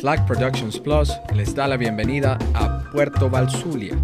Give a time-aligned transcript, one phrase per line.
[0.00, 3.96] Flag Productions Plus les da la bienvenida a Puerto Valsulia,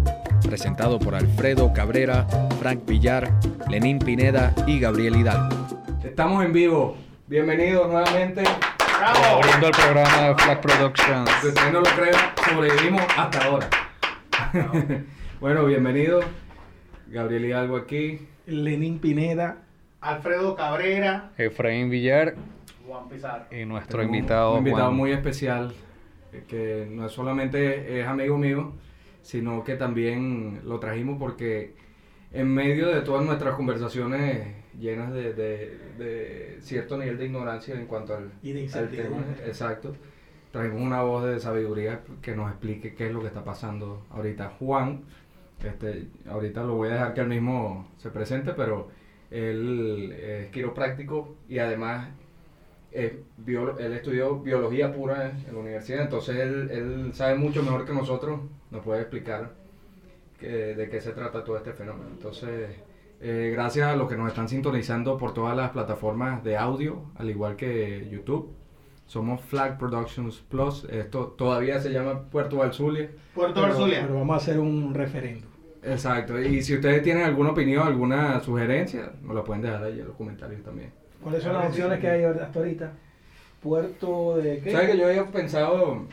[0.45, 2.27] presentado por Alfredo Cabrera,
[2.59, 3.31] Frank Villar,
[3.69, 5.55] Lenín Pineda y Gabriel Hidalgo.
[6.03, 6.97] Estamos en vivo.
[7.27, 8.43] Bienvenidos nuevamente.
[9.05, 11.29] Abriendo el programa de Flag Productions.
[11.41, 12.13] Si usted no lo cree,
[12.45, 13.69] sobrevivimos hasta ahora.
[15.39, 16.25] bueno, bienvenidos.
[17.07, 18.27] Gabriel Hidalgo aquí.
[18.45, 19.59] Lenín Pineda.
[20.01, 21.31] Alfredo Cabrera.
[21.37, 22.35] Efraín Villar
[22.87, 23.45] Juan Pizarro.
[23.55, 24.97] y nuestro Tenemos invitado, Un invitado Juan.
[24.97, 25.73] muy especial,
[26.33, 28.73] eh, que no solamente es amigo mío,
[29.21, 31.73] sino que también lo trajimos porque
[32.31, 34.47] en medio de todas nuestras conversaciones
[34.79, 39.17] llenas de, de- de cierto nivel de ignorancia en cuanto al, Y de al tema,
[39.45, 39.95] exacto,
[40.51, 44.49] trajimos una voz de sabiduría que nos explique qué es lo que está pasando ahorita.
[44.59, 45.03] Juan,
[45.63, 48.89] este, ahorita lo voy a dejar que él mismo se presente, pero
[49.31, 52.09] él es quiropráctico y además
[52.95, 53.23] eh,
[53.79, 57.93] él estudió biología pura en, en la universidad, entonces él, él sabe mucho mejor que
[57.93, 58.39] nosotros,
[58.71, 59.51] nos puede explicar
[60.39, 62.09] que- de qué se trata todo este fenómeno.
[62.11, 62.69] Entonces,
[63.21, 67.29] eh, gracias a los que nos están sintonizando por todas las plataformas de audio, al
[67.29, 68.51] igual que YouTube.
[69.07, 73.11] Somos Flag Productions Plus, esto todavía se llama Puerto Valsulia.
[73.35, 74.01] Puerto Pero, Valsulia.
[74.01, 75.45] pero vamos a hacer un referendo.
[75.83, 80.07] Exacto, y si ustedes tienen alguna opinión, alguna sugerencia, nos la pueden dejar ahí en
[80.07, 80.91] los comentarios también.
[81.25, 82.91] ¿Cuáles son las opciones que hay hasta ahorita?
[83.63, 84.71] Puerto de qué?
[84.71, 86.03] ¿Sabes que yo había pensado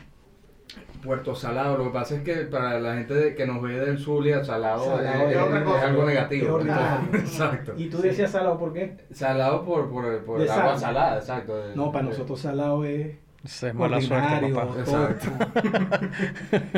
[1.03, 1.77] Puerto Salado?
[1.77, 5.29] Lo que pasa es que para la gente que nos ve del Zulia, Salado, Salado
[5.29, 5.87] es, es otra es cosa.
[5.87, 6.59] algo negativo.
[7.13, 7.73] exacto.
[7.77, 8.97] Y tú decías salado, ¿por qué?
[9.11, 10.79] Salado por, por, por agua sal.
[10.79, 11.57] salada, exacto.
[11.57, 14.79] de- No, para de- nosotros salado es es mala suerte, papá.
[14.79, 15.27] Exacto.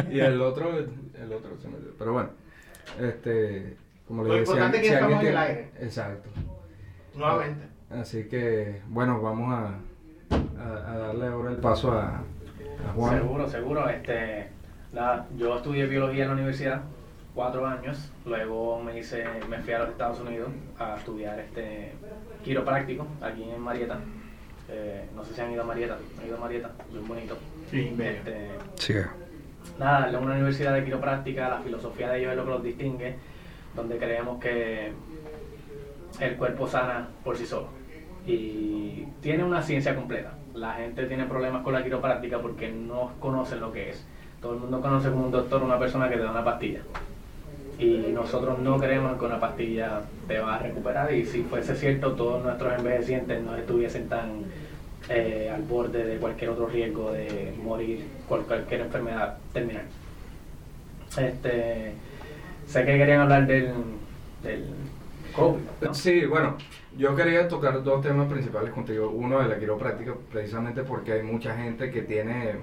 [0.11, 1.93] Y el otro, el otro se me olvidó.
[1.97, 2.29] Pero bueno,
[2.99, 5.69] este, como Lo le decía, importante es que si estamos en el aire.
[5.79, 6.29] Exacto.
[7.15, 7.67] Nuevamente.
[7.89, 9.75] Así que, bueno, vamos a,
[10.61, 12.17] a, a darle ahora el paso a,
[12.87, 13.17] a Juan.
[13.17, 13.89] Seguro, seguro.
[13.89, 14.49] Este,
[14.93, 16.81] nada, yo estudié biología en la universidad,
[17.33, 18.11] cuatro años.
[18.25, 20.49] Luego me hice, me fui a los Estados Unidos
[20.79, 21.93] a estudiar este
[22.43, 23.99] quiropráctico aquí en Marieta.
[24.67, 27.37] Eh, no sé si han ido a Marieta, han ido a Marieta, bien bonito.
[27.69, 28.17] Sí, bello.
[28.17, 28.93] Este, Sí.
[29.79, 33.15] nada, es una universidad de quiropráctica, la filosofía de ellos es lo que los distingue,
[33.75, 34.91] donde creemos que
[36.19, 37.67] el cuerpo sana por sí solo.
[38.25, 40.33] Y tiene una ciencia completa.
[40.53, 44.05] La gente tiene problemas con la quiropráctica porque no conocen lo que es.
[44.41, 46.81] Todo el mundo conoce como un doctor una persona que te da una pastilla.
[47.77, 51.13] Y nosotros no creemos que una pastilla te va a recuperar.
[51.13, 54.45] Y si fuese cierto, todos nuestros envejecientes no estuviesen tan
[55.09, 59.85] eh, al borde de cualquier otro riesgo de morir por cualquier enfermedad terminal.
[61.17, 61.93] Este,
[62.65, 63.73] sé que querían hablar del,
[64.41, 64.65] del
[65.35, 65.61] COVID.
[65.81, 65.93] ¿no?
[65.93, 66.57] Sí, bueno,
[66.97, 69.09] yo quería tocar dos temas principales contigo.
[69.09, 72.55] Uno de la quiropráctica, precisamente porque hay mucha gente que tiene,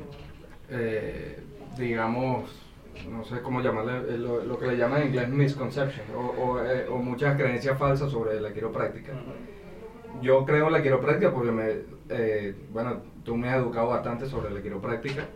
[0.71, 1.39] eh,
[1.77, 2.63] digamos,
[3.11, 6.65] no sé cómo llamarle, eh, lo, lo que le llaman en inglés misconception, o, o,
[6.65, 9.13] eh, o muchas creencias falsas sobre la quiropráctica.
[10.21, 11.71] Yo creo en la quiropráctica porque, me,
[12.09, 15.27] eh, bueno, tú me has educado bastante sobre la quiropráctica.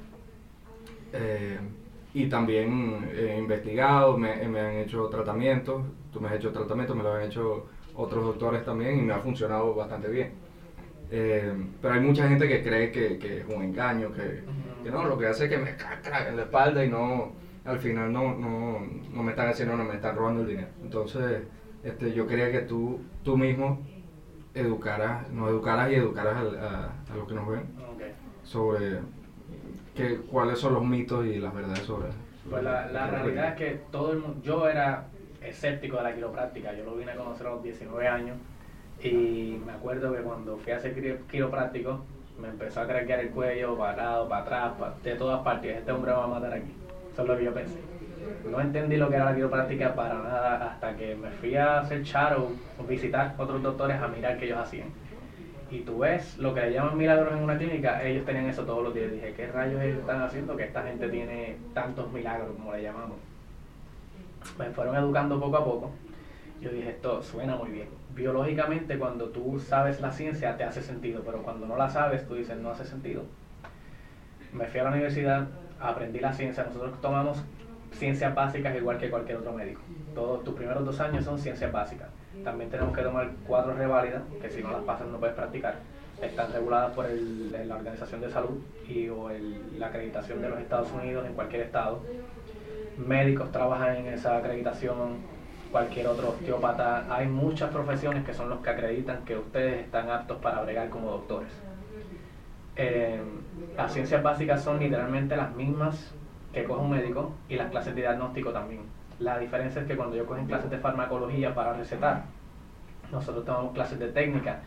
[2.15, 5.83] y también he investigado, me, me han hecho tratamientos,
[6.17, 9.19] tú me has hecho tratamientos, me lo han hecho otros doctores también y me ha
[9.19, 10.33] funcionado bastante bien.
[11.11, 14.41] Eh, pero hay mucha gente que cree que, que es un engaño, que,
[14.83, 17.33] que no, lo que hace es que me caca en la espalda y no,
[17.67, 18.81] al final no, no,
[19.13, 20.69] no me están haciendo, no me están robando el dinero.
[20.83, 21.43] Entonces,
[21.85, 23.83] este, yo quería que tú, tú mismo
[24.55, 27.65] educaras, nos educaras y educaras al- a, a los que nos ven
[28.43, 29.01] sobre
[29.95, 32.09] que, cuáles son los mitos y las verdades sobre
[32.49, 35.09] Pues la, la realidad es que todo el mundo, yo era
[35.41, 38.39] escéptico de la quiropráctica, yo lo vine a conocer a los 19 años
[38.99, 43.31] y me acuerdo que cuando fui a hacer quiro- quiropráctico me empezó a craquear el
[43.31, 44.43] cuello para lado, para
[44.73, 46.81] atrás, de todas partes, este hombre va a matar aquí,
[47.13, 47.85] eso es lo que yo pensé.
[48.43, 52.03] No entendí lo que era la quiropráctica para nada hasta que me fui a hacer
[52.03, 54.95] shadow, visitar otros doctores a mirar qué ellos hacían.
[55.69, 58.83] Y tú ves lo que le llaman milagros en una clínica, ellos tenían eso todos
[58.85, 59.11] los días.
[59.13, 63.21] Dije, ¿qué rayos ellos están haciendo que esta gente tiene tantos milagros, como le llamamos?
[64.59, 65.91] Me fueron educando poco a poco.
[66.61, 67.89] Yo dije, esto suena muy bien.
[68.15, 72.35] Biológicamente, cuando tú sabes la ciencia, te hace sentido, pero cuando no la sabes, tú
[72.35, 73.23] dices, no hace sentido.
[74.53, 75.49] Me fui a la universidad,
[75.81, 76.65] aprendí la ciencia.
[76.65, 77.43] Nosotros tomamos
[77.93, 79.81] ciencias básicas igual que cualquier otro médico.
[80.15, 82.09] Todos tus primeros dos años son ciencias básicas.
[82.43, 85.77] También tenemos que tomar cuatro reválidas, que si no las pasas no puedes practicar.
[86.23, 88.59] Están reguladas por el- la Organización de Salud
[88.89, 89.29] y o
[89.79, 92.01] la acreditación de los Estados Unidos en cualquier estado.
[92.99, 95.19] Médicos trabajan en esa acreditación,
[95.71, 97.05] cualquier otro osteópata.
[97.15, 101.11] Hay muchas profesiones que son los que acreditan que ustedes están aptos para bregar como
[101.11, 101.51] doctores.
[102.77, 103.21] Eh,
[103.77, 106.15] las ciencias básicas son literalmente las mismas
[106.53, 108.81] que coge un médico y las clases de diagnóstico también.
[109.19, 112.25] La diferencia es que cuando yo cogen clases de farmacología para recetar,
[113.13, 114.61] nosotros tomamos clases de técnica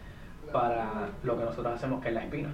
[0.51, 2.49] para lo que nosotros hacemos que es la espina.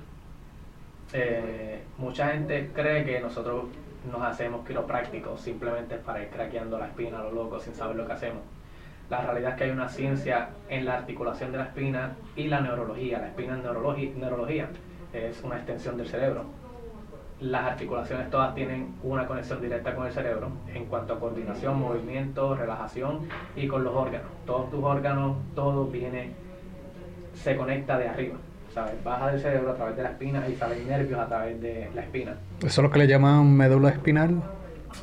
[1.14, 3.66] Eh, mucha gente cree que nosotros
[4.12, 8.06] nos hacemos quiroprácticos simplemente para ir craqueando la espina a lo loco sin saber lo
[8.06, 8.42] que hacemos.
[9.10, 12.62] La realidad es que hay una ciencia en la articulación de la espina y la
[12.62, 13.20] neurología.
[13.20, 13.64] La espina es
[14.16, 14.70] neurología,
[15.14, 16.46] es una extensión del cerebro.
[17.40, 22.56] Las articulaciones todas tienen una conexión directa con el cerebro en cuanto a coordinación, movimiento,
[22.56, 24.28] relajación y con los órganos.
[24.46, 26.32] Todos tus órganos, todo viene,
[27.34, 28.38] se conecta de arriba.
[28.76, 29.02] ¿Sabes?
[29.04, 32.02] Baja del cerebro a través de la espina y salen nervios a través de la
[32.02, 32.36] espina.
[32.60, 34.44] Eso es lo que le llaman médula espinal.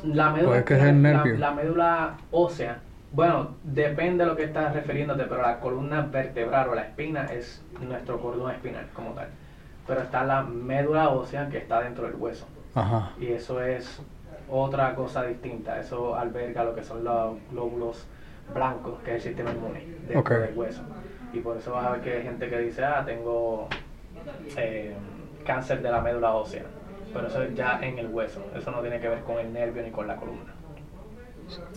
[0.03, 1.33] La médula, es que es el nervio.
[1.33, 2.77] La, la médula ósea,
[3.11, 7.63] bueno, depende de lo que estás refiriéndote, pero la columna vertebral o la espina es
[7.81, 9.27] nuestro cordón espinal como tal.
[9.87, 12.47] Pero está la médula ósea que está dentro del hueso.
[12.75, 13.11] Ajá.
[13.19, 14.01] Y eso es
[14.49, 15.79] otra cosa distinta.
[15.79, 18.05] Eso alberga lo que son los glóbulos
[18.53, 20.81] blancos, que es el sistema inmune dentro del hueso.
[21.33, 23.67] Y por eso vas a ver que hay gente que dice, ah, tengo
[24.55, 24.93] eh,
[25.45, 26.63] cáncer de la médula ósea.
[27.11, 28.45] Pero eso es ya en el hueso.
[28.55, 30.53] Eso no tiene que ver con el nervio ni con la columna.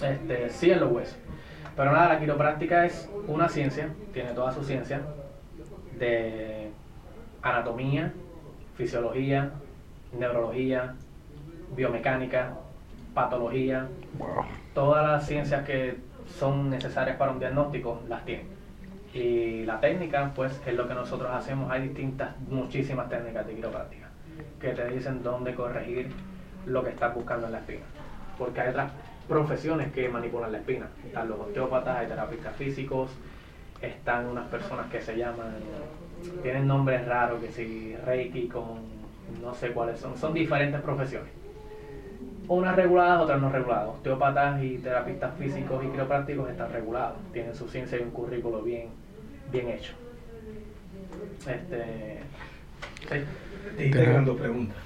[0.03, 1.19] Este, sí en los huesos.
[1.75, 5.03] Pero nada, la quiropráctica es una ciencia, tiene toda su ciencia,
[5.99, 6.71] de
[7.43, 8.13] anatomía,
[8.77, 9.51] fisiología,
[10.19, 10.95] neurología,
[11.75, 12.55] biomecánica,
[13.13, 13.89] patología,
[14.75, 15.97] todas las ciencias que
[16.39, 18.56] son necesarias para un diagnóstico las tiene.
[19.17, 21.71] Y la técnica, pues, es lo que nosotros hacemos.
[21.71, 24.09] Hay distintas, muchísimas técnicas de quiropráctica
[24.61, 26.11] que te dicen dónde corregir
[26.67, 27.85] lo que estás buscando en la espina.
[28.37, 28.93] Porque hay otras
[29.27, 30.89] profesiones que manipulan la espina.
[31.05, 33.11] Están los osteópatas, hay terapistas físicos,
[33.81, 35.55] están unas personas que se llaman,
[36.43, 38.97] tienen nombres raros, que si Reiki con
[39.43, 40.19] no sé cuáles son.
[40.19, 41.31] Son diferentes profesiones
[42.49, 43.89] unas reguladas, otras no reguladas.
[43.89, 48.89] Osteópatas y terapistas físicos y quiroprácticos están regulados, tienen su ciencia y un currículo bien,
[49.51, 49.93] bien hecho.
[51.47, 52.21] Este,
[53.09, 53.91] sí.
[53.99, 54.77] Eran dos preguntas.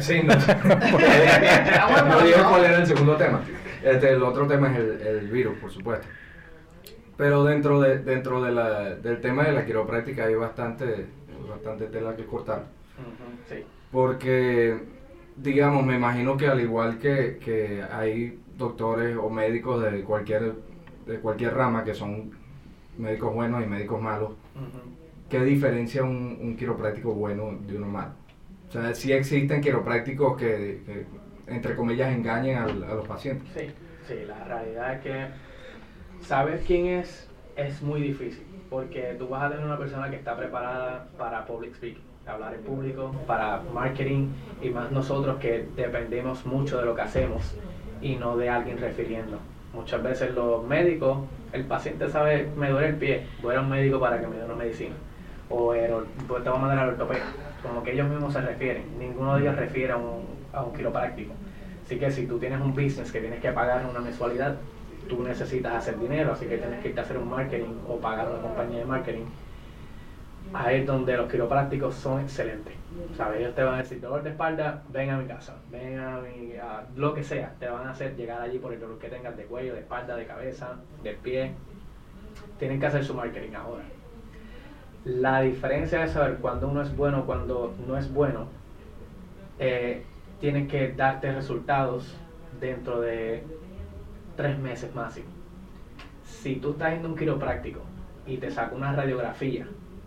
[0.00, 0.34] Sí, no.
[2.04, 3.42] no dije cuál era el segundo tema.
[3.82, 6.06] Este, el otro tema es el, el virus, por supuesto.
[7.16, 11.06] Pero dentro de dentro de la, del tema de la quiropráctica hay bastante,
[11.48, 12.64] bastante tela que cortar.
[13.48, 13.64] Sí.
[13.90, 14.78] Porque,
[15.36, 20.52] digamos, me imagino que al igual que, que hay doctores o médicos de cualquier,
[21.06, 22.30] de cualquier rama que son
[22.98, 24.80] médicos buenos y médicos malos, Ujú.
[25.28, 28.12] ¿qué diferencia un, un quiropráctico bueno de uno malo?
[28.68, 31.06] O sea, sí existen quiroprácticos que, que,
[31.46, 33.48] entre comillas, engañen al- a, los pacientes.
[33.54, 33.70] Sí,
[34.06, 35.26] sí, la realidad es que
[36.26, 37.24] saber quién es
[37.56, 41.74] es muy difícil, porque tú vas a tener una persona que está preparada para public
[41.74, 44.28] speaking, hablar en público, para marketing,
[44.62, 47.56] y más nosotros que dependemos mucho de lo que hacemos
[48.00, 49.38] y no de alguien refiriendo.
[49.72, 51.18] Muchas veces los médicos,
[51.52, 54.44] el paciente sabe, me duele el pie, voy a un médico para que me dé
[54.44, 54.94] una medicina,
[55.50, 55.90] o el
[56.26, 56.96] pues te voy a mandar al
[57.62, 61.32] como que ellos mismos se refieren, ninguno de ellos refiere a un, a un quiropráctico.
[61.84, 64.56] Así que si tú tienes un business que tienes que pagar una mensualidad,
[65.08, 68.28] tú necesitas hacer dinero, así que tienes que irte a hacer un marketing o pagar
[68.28, 69.24] una compañía de marketing.
[70.52, 72.74] Ahí es donde los quiroprácticos son excelentes.
[73.16, 73.40] ¿Sabes?
[73.40, 76.54] Ellos te van a decir, dolor de espalda, ven a mi casa, ven a mi,
[76.96, 77.54] lo que sea.
[77.58, 80.16] Te van a hacer llegar allí por el dolor que tengas de cuello, de espalda,
[80.16, 81.52] de cabeza, del pie.
[82.58, 83.84] Tienen que hacer su marketing ahora.
[85.04, 88.48] La diferencia de saber cuándo uno es bueno, cuando no es bueno,
[89.58, 90.02] eh,
[90.40, 92.16] tienen que darte resultados
[92.60, 93.42] dentro de
[94.36, 95.28] tres meses máximo.
[96.24, 97.80] Si tú estás a un quiropráctico
[98.26, 99.66] y te saca una radiografía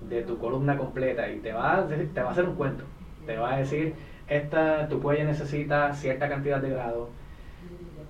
[0.09, 2.83] de tu columna completa y te va a, te va a hacer un cuento,
[3.25, 3.93] te va a decir,
[4.27, 7.09] esta, tu cuello necesita cierta cantidad de grados,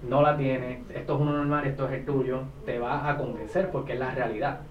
[0.08, 3.70] no la tiene, esto es uno normal, esto es el tuyo, te va a convencer
[3.72, 4.62] porque es la realidad.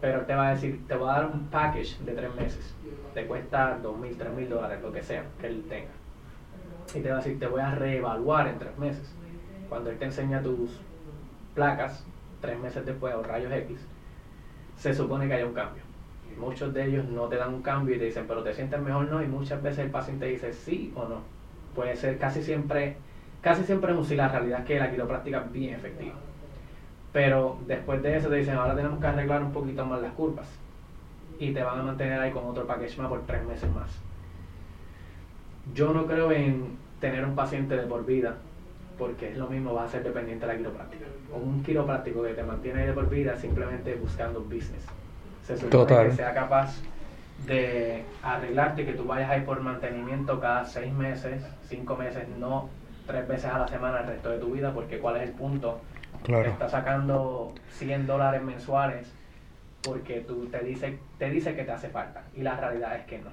[0.00, 2.74] Pero te va a decir, te va a dar un package de tres meses,
[3.14, 5.90] te cuesta dos mil, tres mil dólares, lo que sea que él tenga.
[6.94, 9.14] Y te va a decir, te voy a reevaluar en tres meses.
[9.68, 10.80] Cuando él te enseña tus
[11.54, 12.06] placas,
[12.40, 13.80] tres meses después, o rayos X,
[14.76, 15.82] se supone que haya un cambio.
[16.38, 19.08] Muchos de ellos no te dan un cambio y te dicen, pero te sientes mejor,
[19.10, 19.22] no.
[19.22, 21.20] Y muchas veces el paciente dice sí o no.
[21.74, 22.96] Puede ser casi siempre,
[23.40, 24.16] casi siempre es un sí.
[24.16, 26.14] La realidad es que la quiropráctica es bien efectiva.
[27.12, 30.46] Pero después de eso te dicen, ahora tenemos que arreglar un poquito más las curvas.
[31.38, 33.90] Y te van a mantener ahí con otro package más por tres meses más.
[35.74, 38.36] Yo no creo en tener un paciente de por vida,
[38.98, 41.06] porque es lo mismo, va a ser dependiente de la quiropráctica.
[41.32, 44.86] O un quiropráctico que te mantiene ahí de por vida simplemente buscando business.
[45.46, 46.08] Se supone Total.
[46.10, 46.74] que sea capaz
[47.46, 52.68] de arreglarte que tú vayas a ir por mantenimiento cada seis meses, cinco meses, no
[53.06, 55.80] tres veces a la semana el resto de tu vida, porque cuál es el punto.
[56.18, 56.50] Te Claro.
[56.50, 59.12] estás sacando 100 dólares mensuales
[59.84, 63.18] porque tú te dice, te dice que te hace falta y la realidad es que
[63.18, 63.30] no.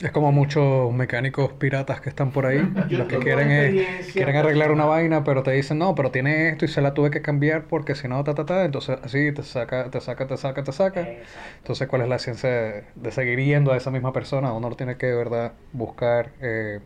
[0.00, 2.58] Es como muchos mecánicos piratas que están por ahí,
[2.90, 6.50] los que quieren, es- experiencia quieren arreglar una vaina, pero te dicen, no, pero tiene
[6.50, 9.32] esto y se la tuve que cambiar porque si no, ta, ta, ta, entonces así
[9.32, 11.00] te saca, te saca, te saca, te saca.
[11.00, 11.22] Exacto.
[11.58, 14.52] Entonces, ¿cuál es la ciencia de, de seguir yendo a esa misma persona?
[14.52, 16.80] Uno tiene que, de verdad, buscar eh,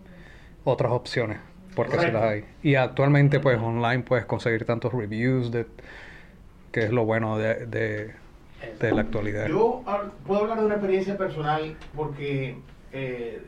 [0.65, 1.39] otras opciones,
[1.75, 2.45] porque sí las hay.
[2.63, 5.67] Y actualmente, pues, online puedes conseguir tantos reviews, de,
[6.73, 8.15] que es lo bueno de, de,
[8.81, 9.49] de la actualidad.
[9.49, 9.83] Yo
[10.27, 12.57] puedo hablar de una experiencia personal porque
[12.93, 13.43] eh,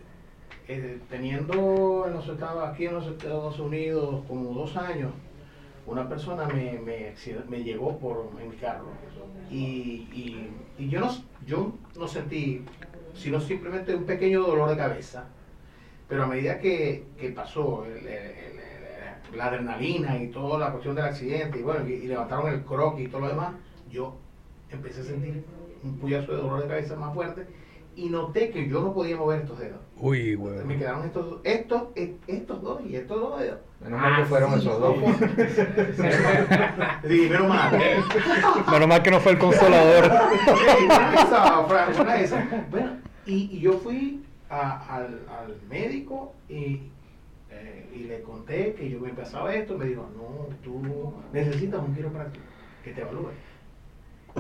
[0.69, 5.13] eh, teniendo en los Estados, aquí en los Estados Unidos como dos años,
[5.87, 8.87] una persona me, me, llegó por en mi carro
[9.51, 10.07] y,
[10.79, 11.11] y, yo, no,
[11.45, 12.65] yo no sentí
[13.15, 15.27] sino simplemente un pequeño dolor de cabeza.
[16.09, 18.07] Pero a medida que, que pasó el-
[19.35, 23.09] la adrenalina y toda la cuestión del accidente, y bueno, y, levantaron el croquis y
[23.09, 23.55] todo lo demás,
[23.91, 24.17] yo
[24.71, 25.45] empecé a sentir
[25.83, 27.47] un puyazo de dolor de cabeza más fuerte
[27.95, 29.81] y noté que yo no podía mover estos dedos.
[29.99, 30.69] Uy, Me weón.
[30.79, 33.59] quedaron estos, dos- estos, e- estos dos y estos dos dedos.
[33.81, 34.95] Menos mal que fueron Así, esos dos.
[34.95, 35.15] como-
[37.09, 37.79] Sí, menos mal.
[38.71, 40.11] Menos mal que no fue el consolador.
[42.71, 42.97] Bueno,
[43.27, 46.81] y, y yo fui a- al, al médico y,
[47.51, 49.77] eh, y le conté que yo me pasaba esto.
[49.79, 52.45] Me dijo, no, tú necesitas un quiropráctico
[52.85, 53.31] que te evalúe.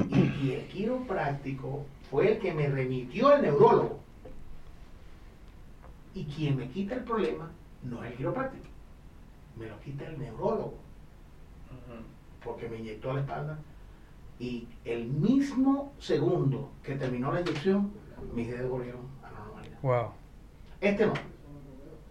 [0.08, 3.98] Y, y el quiropráctico fue el que me remitió al neurólogo.
[6.14, 7.50] Y quien me quita el problema
[7.82, 8.66] no es el quiropráctico,
[9.56, 10.74] me lo quita el neurólogo
[12.44, 13.58] porque me inyectó a la espalda
[14.38, 17.92] y el mismo segundo que terminó la inyección,
[18.34, 19.78] mis dedos volvieron a la normalidad.
[19.80, 20.10] Wow.
[20.82, 21.14] Este no.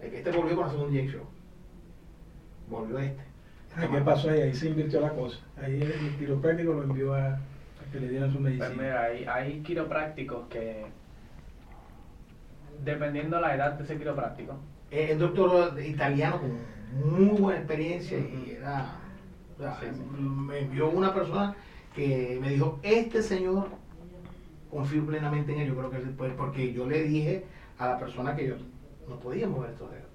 [0.01, 1.24] Este volvió con la segunda inyección.
[2.70, 3.24] Volvió este.
[3.79, 4.41] ¿Qué pasó ahí?
[4.41, 5.38] Ahí se invirtió la cosa.
[5.62, 7.39] Ahí el, quiropráctico lo envió a
[7.91, 8.67] que le dieran su medicina.
[8.67, 10.86] Pues mira, hay, hay quiroprácticos que,
[12.83, 14.55] dependiendo la edad de ese quiropráctico,
[14.89, 16.57] Eh, El doctor italiano con
[17.17, 18.95] muy buena experiencia y era.
[19.57, 20.01] o sea, Sí, sí.
[20.21, 21.55] Me envió una persona
[21.95, 23.69] que me dijo: Este señor,
[24.69, 25.67] confío plenamente en él.
[25.69, 27.45] Yo creo que él puede, porque yo le dije
[27.77, 28.55] a la persona que yo
[29.07, 30.07] no podía mover estos dedos.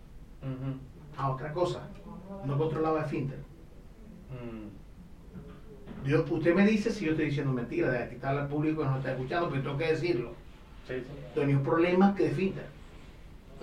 [1.16, 1.88] A otra cosa,
[2.44, 3.38] no controlaba el finter.
[4.30, 4.68] mm,
[6.04, 8.96] Yo, usted me dice si yo estoy diciendo mentira, de quitarle al público que no
[8.98, 10.30] está escuchando, pero tengo que decirlo.
[10.86, 11.06] sí, sí.
[11.34, 12.66] Tenía un problema que de finter.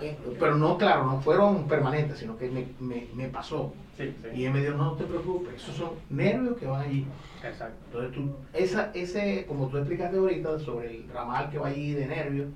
[0.00, 3.72] Eh, Pero no, claro, no fueron permanentes, sino que me, me, me pasó.
[3.96, 7.06] Sí, Y él me dijo, no, te preocupes, esos son nervios que van allí.
[7.42, 7.76] exacto.
[7.86, 12.06] Entonces tú, esa, ese, como tú explicaste ahorita sobre el ramal que va allí de
[12.06, 12.48] nervios,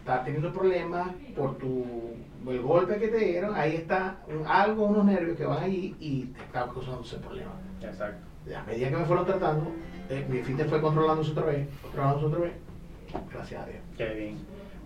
[0.00, 2.14] estás teniendo problemas por tu,
[2.46, 6.24] el golpe que te dieron, ahí está un- algo, unos nervios que van allí y
[6.26, 7.52] te está causando ese problema.
[7.80, 8.26] Exacto.
[8.54, 9.72] A medida que me fueron tratando,
[10.08, 12.52] eh, mi fin fue controlándose otra vez, controlándose otra vez,
[13.32, 13.80] gracias a Dios.
[13.96, 14.36] Qué bien.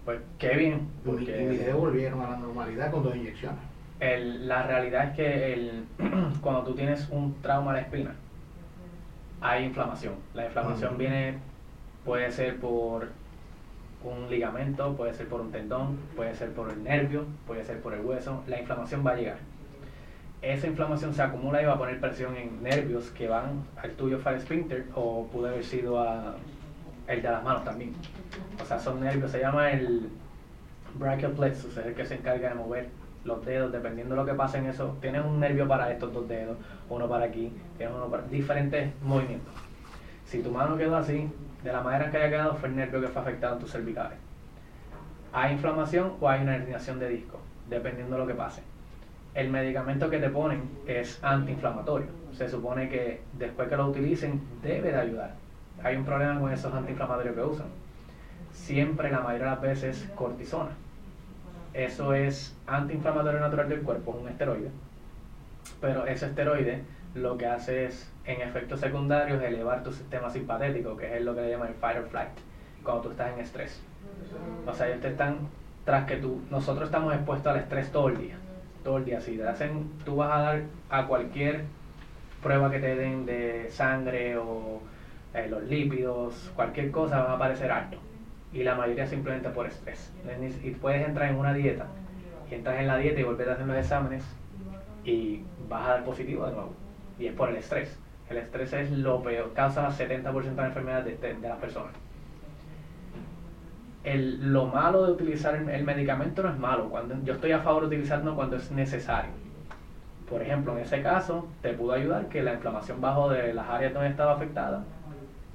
[0.04, 3.14] Pues qué bien, Y mi- y mis porque dedos volvieron a la normalidad con dos
[3.14, 3.58] inyecciones.
[4.00, 5.84] el- la realidad es que el,
[6.40, 8.14] cuando tú tienes un trauma de espina,
[9.42, 10.14] hay inflamación.
[10.34, 11.38] La inflamación viene,
[12.04, 13.08] puede ser por
[14.02, 17.92] un ligamento, puede ser por un tendón, puede ser por el nervio, puede ser por
[17.92, 18.42] el hueso.
[18.46, 19.36] La inflamación va a llegar.
[20.42, 24.18] Esa inflamación se acumula y va a poner presión en nervios que van al tuyo
[24.18, 26.34] fire sphincter o pudo haber sido a
[27.08, 27.92] el de las manos también.
[28.62, 30.08] O sea, son nervios, se llama el
[30.94, 32.88] brachial plexus, es el que se encarga de mover
[33.24, 34.96] los dedos, dependiendo de lo que pase en eso.
[35.02, 36.56] Tienes un nervio para estos dos dedos,
[36.88, 39.52] uno para aquí, tienes uno para diferentes movimientos.
[40.24, 41.28] Si tu mano quedó así,
[41.62, 43.72] de la manera en que haya quedado, fue el nervio que fue afectado en tus
[43.72, 44.18] cervicales.
[45.34, 48.62] Hay inflamación o hay una herniación de disco, dependiendo de lo que pase.
[49.34, 52.08] El medicamento que te ponen es antiinflamatorio.
[52.32, 55.34] Se supone que después que lo utilicen debe de ayudar.
[55.82, 57.66] Hay un problema con esos antiinflamatorios que usan.
[58.52, 60.70] Siempre, la mayoría de las veces, cortisona.
[61.72, 64.70] Eso es antiinflamatorio natural del cuerpo, es un esteroide.
[65.80, 66.82] Pero ese esteroide
[67.14, 71.42] lo que hace es, en efectos secundarios, elevar tu sistema simpatético, que es lo que
[71.42, 72.30] le llaman el fight or flight,
[72.82, 73.80] cuando tú estás en estrés.
[74.66, 75.38] O sea, ellos te están,
[75.84, 78.36] tras que tú, nosotros estamos expuestos al estrés todo el día.
[78.84, 79.20] Todo el día.
[79.20, 81.64] Si te hacen, tú vas a dar a cualquier
[82.42, 84.80] prueba que te den de sangre o
[85.34, 87.98] eh, los lípidos, cualquier cosa va a aparecer alto.
[88.52, 90.10] Y la mayoría simplemente por estrés.
[90.64, 91.86] Y puedes entrar en una dieta,
[92.50, 94.24] y entras en la dieta y volver a hacer los exámenes
[95.04, 96.72] y vas a dar positivo de nuevo.
[97.18, 97.96] Y es por el estrés.
[98.30, 101.92] El estrés es lo peor, causa 70% de enfermedades de, de- de las personas.
[104.04, 106.88] El, lo malo de utilizar el, el medicamento no es malo.
[106.88, 109.30] Cuando, yo estoy a favor de utilizarlo cuando es necesario.
[110.28, 113.92] Por ejemplo, en ese caso, te pudo ayudar que la inflamación bajó de las áreas
[113.92, 114.84] donde estaba afectada,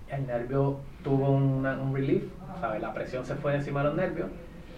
[0.09, 2.23] el nervio tuvo una- un relief,
[2.59, 2.81] ¿sabes?
[2.81, 4.27] la presión se fue de encima de los nervios,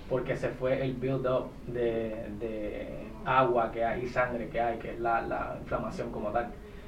[0.09, 4.91] porque se fue el build-up de, de agua que hay y sangre que hay, que
[4.91, 6.47] es la, la inflamación como tal.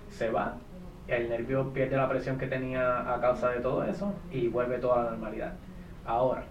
[0.09, 0.53] Se va,
[1.07, 5.03] el nervio pierde la presión que tenía a causa de todo eso y vuelve toda
[5.03, 5.53] la normalidad.
[6.05, 6.43] Ahora,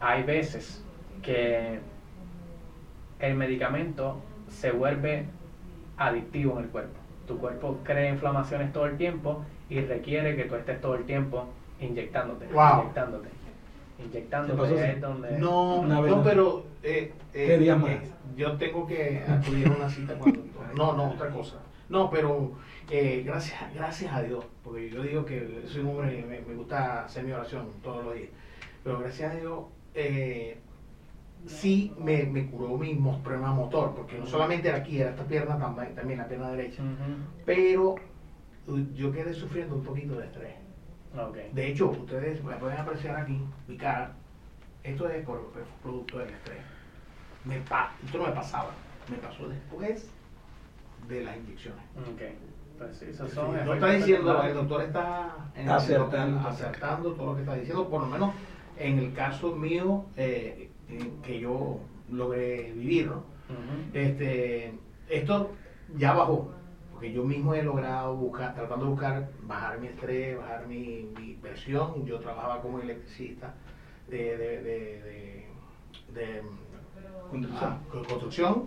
[0.00, 0.82] hay veces
[1.22, 1.78] que
[3.20, 5.26] el medicamento se vuelve
[5.96, 6.98] adictivo en el cuerpo.
[7.26, 11.46] Tu cuerpo crea inflamaciones todo el tiempo y requiere que tú estés todo el tiempo
[11.80, 12.80] inyectándote, Wow.
[12.82, 13.28] inyectándote,
[13.96, 14.90] ¿Qué inyectándote.
[14.92, 16.22] Es donde No, Una vez no, no.
[16.24, 17.90] pero eh, eh, ¿Qué días más?
[17.92, 18.00] eh,
[18.36, 20.40] yo tengo que acudir a una cita cuando
[20.76, 21.56] no, no, otra cosa.
[21.88, 22.52] No, pero
[22.90, 27.04] eh, gracias, gracias a Dios, porque yo digo que soy un hombre me, me gusta
[27.04, 28.30] hacer mi oración todos los días,
[28.82, 29.60] pero gracias a Dios
[29.94, 30.60] eh,
[31.46, 35.58] sí me, me curó mi problema motor, porque no solamente era aquí, era esta pierna
[35.58, 36.82] también, también la pierna derecha,
[37.44, 37.96] pero
[38.94, 40.54] yo quedé sufriendo un poquito de estrés.
[41.52, 44.16] De hecho, ustedes me pueden apreciar aquí, mi cara.
[44.82, 46.64] Esto es por, por producto del estrés.
[47.44, 48.74] Me pa- esto no me pasaba.
[49.08, 50.12] Me pasó después
[51.06, 51.84] de las inyecciones.
[51.96, 52.22] Ok.
[52.78, 56.40] Pues sí, esos Sí, son no está diciendo, el doctor está en- Acertando.
[56.48, 58.34] acertando todo lo que está diciendo, por lo menos
[58.78, 63.24] en el caso mío eh, eh, que yo logré vivir, ¿no?
[63.92, 64.72] Este,
[65.08, 65.50] esto
[65.96, 66.50] ya bajó,
[66.92, 71.34] porque yo mismo he logrado buscar, tratando de buscar bajar mi estrés, bajar mi, mi
[71.34, 72.04] presión.
[72.06, 73.54] Yo trabajaba como electricista
[74.08, 75.46] de, de, de,
[76.14, 76.42] de,
[77.30, 77.70] Construcción.
[77.72, 78.66] ah, construcción,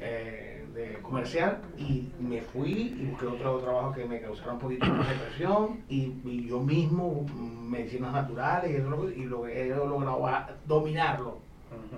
[0.00, 4.86] eh, de comercial, y me fui y busqué otro trabajo que me causara un poquito
[4.86, 9.68] más de presión, y, y yo mismo, mm, medicinas naturales, y, eso, y lo he
[9.68, 10.26] logrado
[10.66, 11.38] dominarlo,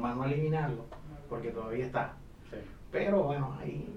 [0.00, 0.84] más no eliminarlo,
[1.28, 2.14] porque todavía está.
[2.50, 2.56] Sí.
[2.92, 3.88] Pero bueno, ahí,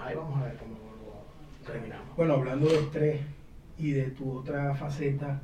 [0.00, 2.16] ahí vamos a ver cómo lo terminamos.
[2.16, 3.20] Bueno, hablando de estrés
[3.78, 5.40] y de tu otra faceta,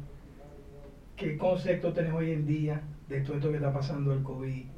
[1.16, 4.77] ¿qué concepto tenés hoy en día de todo esto que está pasando el COVID?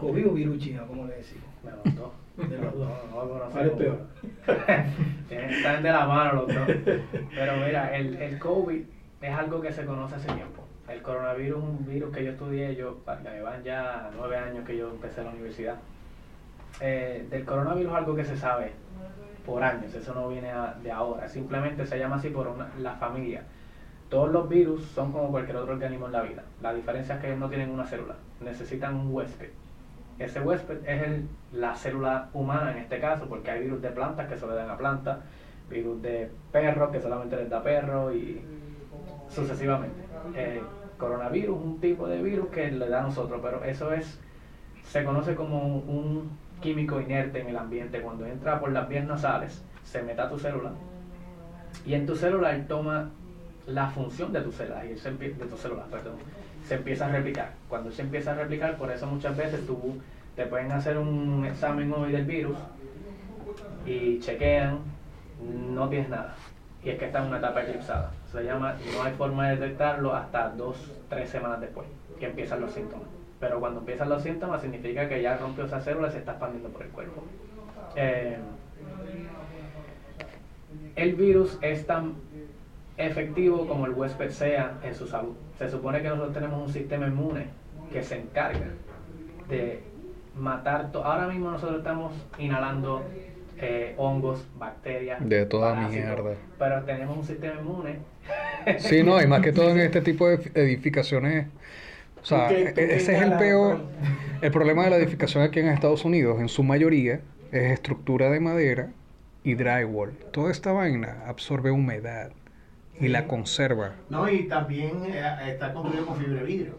[0.00, 1.44] ¿COVID o virus chino, como le decimos?
[1.62, 2.48] De los dos.
[2.50, 2.88] De los dos.
[3.10, 3.98] No, no, no, ¿Cuál es peor?
[5.30, 6.66] Están de la mano los dos.
[7.34, 8.82] Pero mira, el, el COVID
[9.20, 10.62] es algo que se conoce hace tiempo.
[10.88, 14.76] El coronavirus es un virus que yo estudié, yo, me van ya nueve años que
[14.76, 15.76] yo empecé la universidad.
[16.80, 18.72] Eh, del coronavirus es algo que se sabe
[19.46, 22.94] por años, eso no viene a- de ahora, simplemente se llama así por una- la
[22.94, 23.42] familia.
[24.08, 26.42] Todos los virus son como cualquier otro organismo en la vida.
[26.60, 29.50] La diferencia es que no tienen una célula, necesitan un huésped.
[30.18, 34.28] Ese huésped es el- la célula humana en este caso, porque hay virus de plantas
[34.28, 35.18] que solo le dan a plantas,
[35.68, 38.40] virus de perros que solamente les da perro y
[39.28, 40.02] sucesivamente.
[40.36, 40.62] Eh,
[40.98, 44.20] coronavirus un tipo de virus que le da a nosotros, pero eso es,
[44.84, 48.00] se conoce como un químico inerte en el ambiente.
[48.00, 50.70] Cuando entra por las vías nasales, se mete a tu célula
[51.84, 53.10] y en tu célula él toma
[53.66, 56.14] la función de tu célula, y de tu célula, perdón,
[56.72, 57.50] se empieza a replicar.
[57.68, 60.00] Cuando se empieza a replicar, por eso muchas veces tú
[60.34, 62.56] te pueden hacer un examen hoy del virus
[63.84, 64.78] y chequean,
[65.74, 66.34] no tienes nada.
[66.82, 68.10] Y es que está en una etapa eclipsada.
[68.32, 70.78] Se llama, no hay forma de detectarlo hasta dos,
[71.10, 71.86] tres semanas después
[72.18, 73.06] que empiezan los síntomas.
[73.38, 76.70] Pero cuando empiezan los síntomas significa que ya rompió esa célula y se está expandiendo
[76.70, 77.22] por el cuerpo.
[77.96, 78.38] Eh,
[80.96, 82.14] el virus es tan
[82.96, 85.34] efectivo como el huésped sea en su salud.
[85.64, 87.46] Se supone que nosotros tenemos un sistema inmune
[87.92, 88.66] que se encarga
[89.48, 89.80] de
[90.36, 90.90] matar.
[90.92, 93.02] to- Ahora mismo nosotros estamos inhalando
[93.58, 95.18] eh, hongos, bacterias.
[95.28, 96.34] De toda parásitos, mierda.
[96.58, 97.96] Pero tenemos un sistema inmune.
[98.78, 101.46] Sí, no, y más que todo en este tipo de edificaciones.
[102.22, 103.80] O sea, ¿Tú qué- tú qué ese es el peor.
[104.40, 107.20] El problema de la edificación aquí en Estados Unidos, en su mayoría,
[107.52, 108.90] es estructura de madera
[109.44, 110.12] y drywall.
[110.32, 112.30] Toda esta vaina absorbe humedad
[112.98, 113.96] y la conserva.
[114.08, 116.78] No, y también eh, está construido con fibra de vidrio.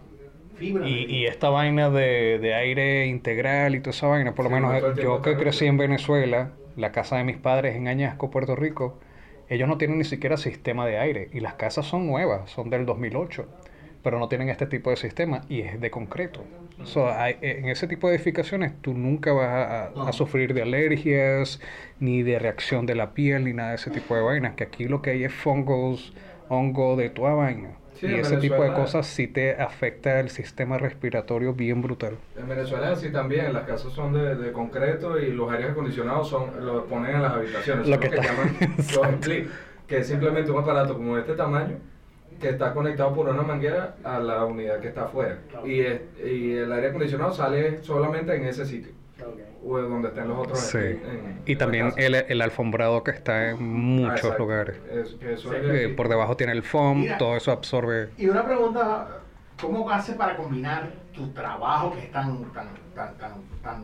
[0.54, 4.46] Fibra de Y, y esta vaina de, de aire integral y toda esa vaina, por
[4.46, 8.30] lo Sí, menos yo que crecí en Venezuela, la casa de mis padres en Añasco,
[8.30, 9.00] Puerto Rico,
[9.48, 12.86] ellos no tienen ni siquiera sistema de aire y las casas son nuevas, son del
[12.86, 13.48] 2008,
[14.04, 16.48] pero no tienen este tipo de sistema y es de concreto.
[16.84, 21.62] So, hay- en ese tipo de edificaciones tú nunca vas a, a- sufrir de alergias,
[22.00, 24.86] ni de reacción de la piel, ni nada de ese tipo de vainas, que aquí
[24.88, 26.14] lo que hay es fongos,
[26.50, 27.78] hongo de toda vaina.
[27.94, 32.18] Sí, y ese tipo de cosas sí te afecta el sistema respiratorio bien brutal.
[32.36, 36.66] En Venezuela así también, las casas son de, de concreto y los aires acondicionados son,
[36.66, 37.88] los ponen en las habitaciones.
[37.88, 38.58] Lo que que llaman
[38.92, 39.52] los split,
[39.88, 41.78] que es simplemente un aparato como de este tamaño
[42.44, 45.40] que está conectado por una manguera a la unidad que está afuera.
[45.66, 48.92] Y, es- y el aire acondicionado sale solamente en ese sitio,
[49.26, 49.40] Ok.
[49.66, 50.60] o en donde estén los otros.
[50.60, 50.78] Sí.
[50.78, 54.38] en- en Y también el, el alfombrado que está en muchos exacto.
[54.44, 54.76] lugares.
[54.92, 55.56] Es- que eso Sí.
[55.56, 57.18] es de Eh, por debajo tiene el foam, Mira.
[57.18, 58.10] todo eso absorbe.
[58.18, 59.20] Y una pregunta,
[59.62, 63.84] ¿cómo haces para combinar tu trabajo que es tan, tan, tan, tan, tan,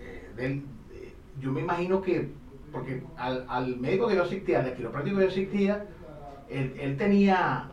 [0.00, 0.62] eh, del-
[0.94, 2.28] eh, yo me imagino que,
[2.70, 5.86] porque al, al médico que yo asistía, al quiropráctico que yo asistía,
[6.48, 7.70] él, él tenía,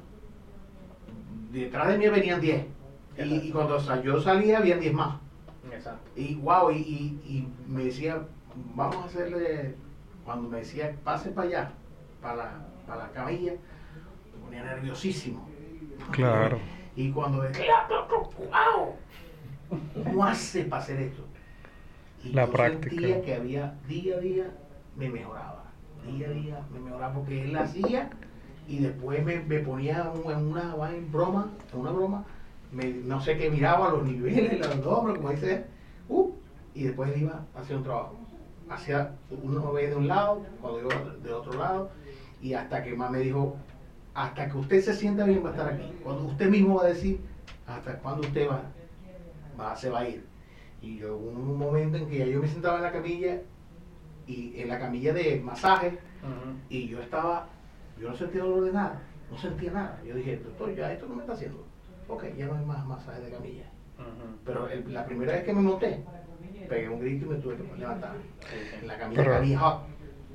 [1.60, 2.66] detrás de mí venían 10.
[3.18, 5.18] Y, y cuando yo salía, habían 10 más.
[5.72, 6.10] Exacto.
[6.16, 8.22] Y wow, y, y, y me decía,
[8.76, 9.76] vamos a hacerle,
[10.26, 11.72] cuando me decía, pase para allá,
[12.22, 12.52] para la,
[12.88, 15.48] para la camilla, me ponía nerviosísimo.
[16.12, 16.60] Claro.
[16.96, 17.88] Y cuando decía,
[18.38, 18.96] wow,
[20.04, 21.24] ¿cómo hace para hacer esto?
[22.24, 22.89] Y La yo práctica.
[22.89, 24.52] sentía que había día a día
[24.96, 25.66] me mejoraba,
[26.06, 28.10] día a día me mejoraba porque él hacía
[28.67, 32.26] y después me, me ponía en una en broma, en una broma,
[32.71, 35.65] me, no sé qué miraba los niveles, los nombres, como dice,
[36.10, 36.32] uh,
[36.73, 38.15] y después iba a hacer un trabajo.
[38.69, 41.91] Hacía una vez de un lado, cuando iba de otro lado,
[42.41, 43.56] y hasta que más me dijo,
[44.13, 45.91] hasta que usted se sienta bien va a estar aquí.
[46.04, 47.19] Cuando usted mismo va a decir,
[47.67, 48.63] hasta cuándo usted va,
[49.60, 50.26] va, se va a ir.
[50.82, 53.41] Y yo hubo un momento en que ya yo me sentaba en la camilla,
[54.28, 55.99] y en la camilla de masaje,
[56.69, 57.49] y yo estaba,
[57.99, 59.01] yo no sentía dolor de nada,
[59.32, 60.01] no sentía nada.
[60.06, 61.63] Yo dije, doctor, ya esto no me está haciendo.
[62.08, 63.65] Ok, ya no hay más masaje de camilla.
[64.45, 66.03] Pero el- la primera vez que me monté,
[66.67, 68.15] pegué un grito y me tuve que levantar.
[68.82, 69.82] En la camilla Pero- camilla hot,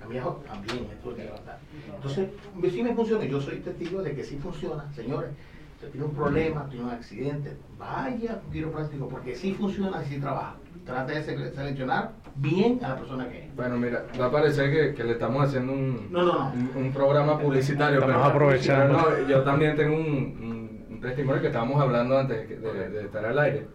[0.00, 1.58] camilla hot también me tuve que levantar.
[1.94, 2.30] Entonces,
[2.72, 5.30] sí me funciona, yo soy testigo de que sí funciona, señores.
[5.76, 10.20] Usted tiene un problema, tiene un accidente, vaya un quiropráctico porque sí funciona y sí
[10.20, 10.56] trabaja.
[10.88, 13.54] Trate de sele- seleccionar bien a la persona que es.
[13.54, 16.52] Bueno, mira, va a parecer que, que le estamos haciendo un, No, no, no.
[16.74, 17.98] un, un programa publicitario.
[18.00, 18.98] Estamos pero- aprovechando.
[19.04, 22.88] pero no, yo también tengo un, un- un testimonio que estábamos hablando antes de, de-
[22.88, 23.66] de estar al aire.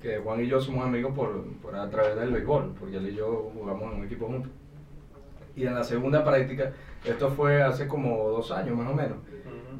[0.00, 3.14] Que Juan y yo somos amigos por, por a través del béisbol, porque él y
[3.16, 4.50] yo jugamos en un equipo juntos.
[5.54, 6.72] Y en la segunda práctica,
[7.04, 9.18] esto fue hace como dos años más o menos.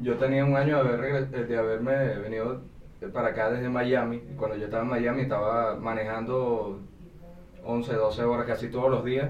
[0.03, 2.61] Yo tenía un año de, haber de haberme venido
[3.09, 4.21] para acá desde Miami.
[4.31, 6.79] Y cuando yo estaba en Miami estaba manejando
[7.63, 9.29] 11, 12 horas casi todos los días,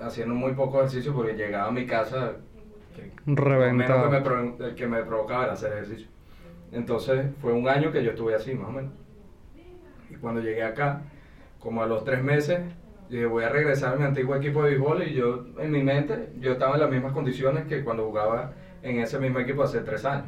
[0.00, 2.32] haciendo muy poco ejercicio porque llegaba a mi casa
[3.26, 4.10] lo menos Reventado.
[4.10, 6.08] que me, que me provocaba era hacer ejercicio.
[6.72, 8.92] Entonces fue un año que yo estuve así más o menos.
[10.10, 11.02] Y cuando llegué acá,
[11.58, 12.60] como a los tres meses,
[13.08, 16.30] dije voy a regresar a mi antiguo equipo de béisbol y yo en mi mente
[16.40, 18.52] yo estaba en las mismas condiciones que cuando jugaba
[18.82, 20.26] en ese mismo equipo hace tres años.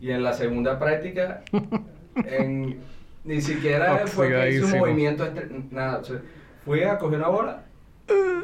[0.00, 1.42] Y en la segunda práctica,
[2.26, 2.80] en-
[3.24, 5.26] ni siquiera fue que hice un movimiento,
[5.70, 5.98] nada.
[5.98, 6.20] o sea,
[6.64, 7.62] fui a coger una bola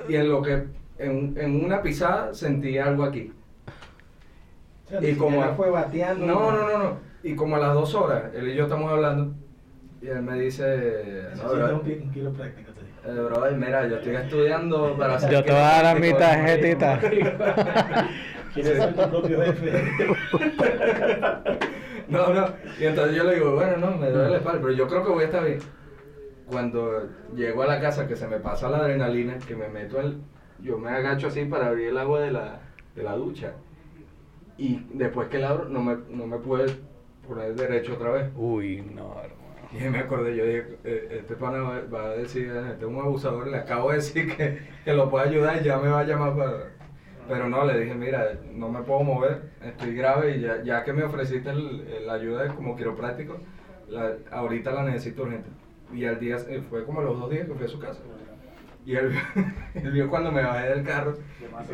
[0.09, 0.65] y en lo que
[0.99, 3.33] en, en una pisada sentí algo aquí.
[4.87, 6.27] O sea, Y ni como- fue bateando.
[6.27, 6.99] No, no, no, no.
[7.23, 9.35] Y como a las dos horas, él y yo estamos hablando,
[10.01, 13.21] y él me dice, no, bro, un, un quiropráctico, te digo.
[13.21, 16.79] eh, brother, mira, yo estoy estudiando para ser Yo te voy a dar mi quiropráctico".
[17.31, 18.09] tarjetita.
[18.55, 19.73] Quieres ser tu propio jefe.
[22.09, 22.47] No, no.
[22.79, 25.11] Y entonces yo le digo, bueno, no, me duele la espalda, pero yo creo que
[25.13, 25.59] voy a estar bien.
[26.49, 30.19] Cuando llego a la casa, que se me pasa la adrenalina, que me meto el...
[30.63, 32.61] Yo me agacho así para abrir el agua de la,
[32.95, 33.53] de la ducha.
[34.57, 36.67] Y después que la abro, no me, no me pude
[37.27, 38.31] poner derecho otra vez.
[38.37, 39.35] Uy, no, hermano.
[39.73, 42.91] Y me acordé, yo dije, eh, este pana va, va a decir, "Eh, este es
[42.91, 46.01] un abusador, le acabo de decir que, que lo puede ayudar y ya me va
[46.01, 46.76] a llamar para...
[47.29, 50.93] Pero no, le dije, mira, no me puedo mover, estoy grave y ya, ya que
[50.93, 53.39] me ofreciste la ayuda de como quiropráctico,
[53.89, 55.49] la- ahorita la necesito urgente.
[55.93, 58.01] Y al día, eh, fue como los dos días que fui a su casa.
[58.85, 59.13] Y él,
[59.75, 61.17] él vio cuando me bajé del carro,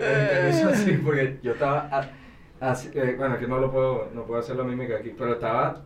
[0.01, 2.09] él me hizo así, porque yo estaba, a-
[2.71, 5.83] así, eh, bueno, que no lo puedo, no puedo hacer la mímica aquí, pero estaba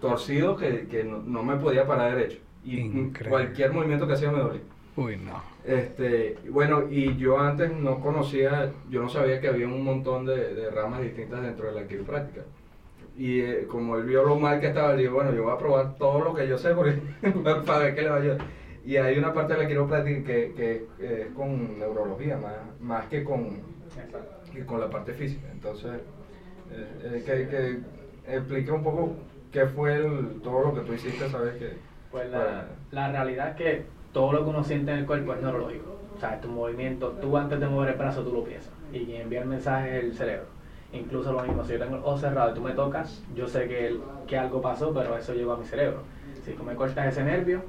[0.00, 2.38] torcido que, que no, no me podía parar derecho.
[2.64, 3.28] Y Increíble.
[3.30, 4.60] cualquier movimiento que hacía me dolía.
[4.96, 5.42] Uy, no.
[5.64, 10.54] Este, bueno, y yo antes no conocía, yo no sabía que había un montón de,
[10.54, 12.42] de ramas distintas dentro de la quiropráctica.
[13.16, 15.58] Y eh, como él vio lo mal que estaba, le digo, bueno, yo voy a
[15.58, 16.94] probar todo lo que yo sé porque,
[17.66, 18.38] para ver qué le va a ayudar.
[18.86, 23.06] Y hay una parte de la quiropráctica que, que, que es con neurología, más, más
[23.08, 23.58] que, con,
[24.52, 25.46] que con la parte física.
[25.52, 25.92] Entonces,
[26.72, 29.12] eh, eh, que, que explique un poco
[29.52, 31.56] qué fue el- todo lo que tú hiciste, ¿sabes?
[31.56, 31.72] Que,
[32.10, 35.34] Pues la, para- la realidad es que todo lo que uno siente en el cuerpo
[35.34, 35.96] es neurológico.
[36.16, 38.72] O sea, tu movimiento, tú antes de mover el brazo, tú lo piensas.
[38.92, 40.46] Y quien envía el mensaje es el cerebro.
[40.92, 43.68] Incluso lo mismo, si yo tengo el ojo cerrado y tú me tocas, yo sé
[43.68, 43.96] que,
[44.26, 46.02] que algo pasó, pero eso llegó a mi cerebro.
[46.44, 47.62] Si tú me cortas ese nervio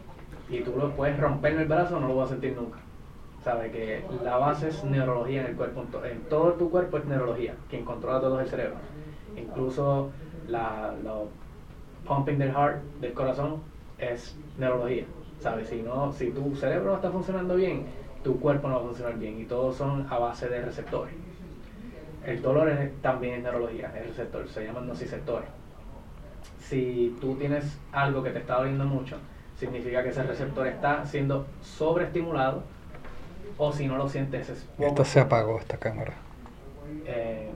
[0.49, 2.80] y tú lo puedes romper en el brazo, no lo voy a sentir nunca.
[3.43, 5.84] Sabe que la base es neurología en el cuerpo.
[6.04, 7.56] En todo tu cuerpo es neurología.
[7.69, 8.77] Quien controla todo es el cerebro.
[9.36, 10.12] Incluso
[10.47, 11.30] la, lo
[12.08, 13.58] pumping del heart, del corazón,
[13.97, 15.06] es neurología.
[15.41, 15.69] ¿Sabes?
[15.69, 17.86] Si, no, si tu cerebro no está funcionando bien,
[18.23, 19.39] tu cuerpo no va a funcionar bien.
[19.39, 21.13] Y todos son a base de receptores.
[22.25, 25.49] El dolor es- también es neurología, es receptor, se llaman nociceptores.
[26.60, 29.17] Si tú tienes algo que te está doliendo mucho,
[29.58, 32.63] significa que ese receptor está siendo sobreestimulado
[33.58, 36.13] o si no lo sientes es poco Esta se apagó, esta cámara.
[37.06, 37.49] eh,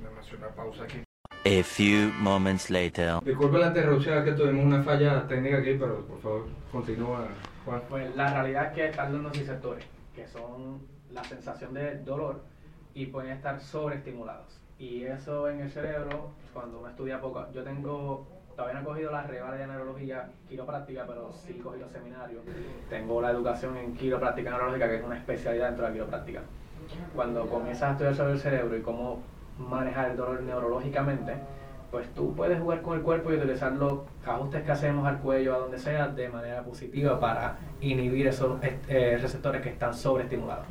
[0.00, 0.98] Déjame hacer una pausa aquí.
[1.44, 3.20] A few moments later.
[3.24, 7.28] Disculpe la interrupción, es que tuvimos una falla técnica aquí, pero por favor, continúa,
[7.64, 7.82] Juan.
[7.88, 10.80] Pues la realidad es que están los nociceptores, que son
[11.12, 12.42] la sensación de dolor
[12.94, 14.60] y pueden estar sobreestimulados.
[14.78, 19.12] Y eso en el cerebro, cuando uno estudia poco, yo tengo, todavía no he cogido
[19.12, 22.42] la regla de neurología quiropráctica, pero sí he cogido seminarios.
[22.90, 26.42] Tengo la educación en quiropráctica neurológica, que es una especialidad dentro de la quiropráctica.
[27.14, 29.22] Cuando comienzas a estudiar sobre el cerebro y cómo
[29.58, 31.34] manejar el dolor neurológicamente,
[31.90, 35.54] pues tú puedes jugar con el cuerpo y utilizar los ajustes que hacemos al cuello,
[35.54, 40.66] a donde sea, de manera positiva para inhibir esos eh, receptores que están sobreestimulados.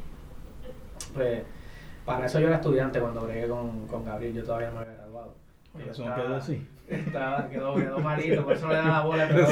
[1.13, 1.43] Pues
[2.05, 5.33] para eso yo era estudiante cuando bregué con, con Gabriel, yo todavía no había graduado.
[5.77, 6.67] Yo estaba- quedó así.
[6.87, 9.45] Estaba, quedó, quedó malito, por eso le da la bola pero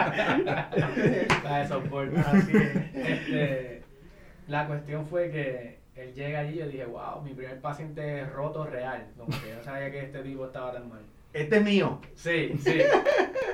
[0.00, 2.18] Está de soporte.
[2.18, 2.76] Así es.
[2.94, 3.82] Este,
[4.48, 8.64] la cuestión fue que él llega allí y yo dije, wow, mi primer paciente roto
[8.64, 9.06] real.
[9.16, 11.00] Como que yo sabía que este tipo estaba tan mal.
[11.32, 12.00] Este es mío.
[12.14, 12.80] Sí, sí.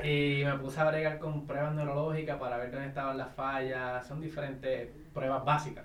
[0.03, 4.07] Y me puse a bregar con pruebas neurológicas para ver dónde estaban las fallas.
[4.07, 5.85] Son diferentes pruebas básicas.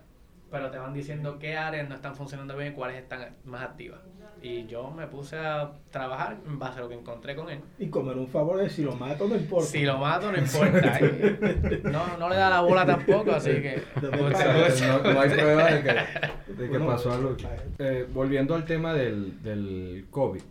[0.50, 4.02] Pero te van diciendo qué áreas no están funcionando bien y cuáles están más activas.
[4.44, 7.60] Y yo me puse a trabajar en base a lo que encontré con él.
[7.78, 9.68] Y comer un favor de si lo mato no importa.
[9.68, 11.00] Si lo mato, no importa.
[11.00, 13.84] Y no, no le da la bola tampoco, así que.
[14.02, 17.38] No Pues, pues, no, no hay prueba de que, de que Bueno, pasó algo.
[17.78, 20.42] Eh, volviendo al tema del, del COVID,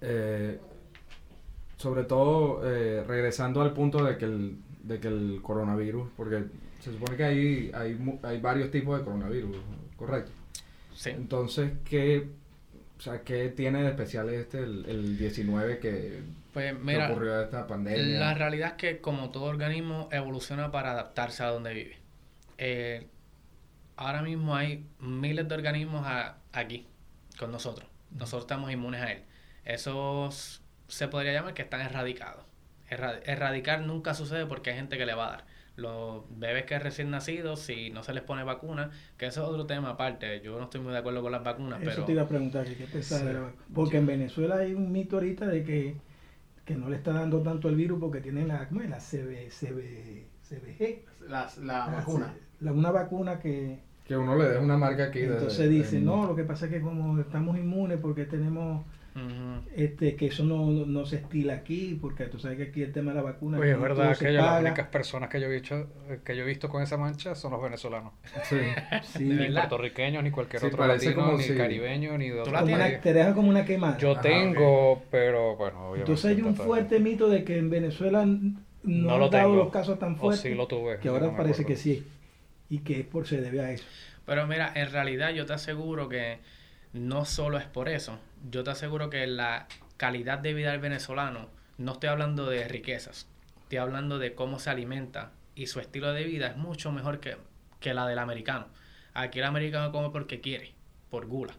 [0.00, 0.58] eh,
[1.76, 6.42] sobre todo eh, regresando al punto de que el, de que el coronavirus, porque
[6.80, 9.56] se supone que hay, hay, hay varios tipos de coronavirus,
[9.96, 10.32] ¿correcto?
[10.92, 11.10] Sí.
[11.10, 12.28] Entonces, ¿qué,
[13.04, 17.66] sea, ¿qué tiene de especial este, el, el 19 que, Pues que mira, ocurrió esta
[17.66, 18.18] pandemia?
[18.18, 21.98] la realidad es que como todo organismo evoluciona para adaptarse a donde vive.
[22.58, 23.06] Eh,
[23.96, 26.86] ahora mismo hay miles de organismos a- aquí
[27.38, 27.88] con nosotros.
[28.10, 29.22] Nosotros estamos inmunes a él.
[29.64, 32.44] Esos se podría llamar que están erradicados.
[32.88, 35.44] Erra- erradicar nunca sucede porque hay gente que le va a dar.
[35.76, 39.66] Los bebés que recién nacidos, si no se les pone vacuna, que eso es otro
[39.66, 40.40] tema aparte.
[40.40, 42.04] Yo no estoy muy de acuerdo con las vacunas, Eso pero...
[42.04, 43.26] te iba a preguntar, que qué pensás Sí.
[43.26, 43.64] de la vacuna.
[43.74, 45.96] Porque en Venezuela hay un mito ahorita de que,
[46.64, 48.88] que no le está dando tanto el virus porque tienen la, ¿cómo es?
[48.90, 51.28] la CB, CB, CBG.
[51.28, 52.32] La, la Ah, vacuna.
[52.34, 55.20] sí, la- una vacuna que Que uno le deja una marca aquí.
[55.20, 58.26] de- entonces de- dice, de- no, lo que pasa es que como estamos inmunes porque
[58.26, 58.84] tenemos
[59.76, 63.12] Este que eso no, no se estila aquí, porque tú sabes que aquí el tema
[63.12, 65.86] de la vacuna Oye, es verdad que las únicas personas que yo, he visto,
[66.24, 68.12] que yo he visto con esa mancha son los venezolanos.
[68.44, 68.56] Sí.
[69.20, 69.62] Ni verdad.
[69.68, 72.60] puertorriqueños, ni cualquier Sí, otro latino, como ni si- caribeño, ni de ¿Tú otro la
[72.62, 73.98] como una- te deja como una quemada.
[73.98, 76.00] Yo Ajá, tengo, pero bueno, obviamente.
[76.12, 79.56] entonces hay un fuerte mito de que en Venezuela no, No han lo dado tengo.
[79.64, 80.40] los casos tan fuertes.
[80.42, 80.98] sí lo tuve.
[80.98, 82.04] que ahora parece que sí.
[82.68, 83.84] Y que es por se debe a eso.
[84.26, 86.38] Pero mira, en realidad yo te aseguro que
[86.92, 88.18] no solo es por eso.
[88.50, 93.26] Yo te aseguro que la calidad de vida del venezolano, no estoy hablando de riquezas,
[93.62, 97.38] estoy hablando de cómo se alimenta y su estilo de vida es mucho mejor que,
[97.80, 98.66] que la del americano.
[99.14, 100.74] Aquí el americano come porque quiere,
[101.08, 101.54] por gula.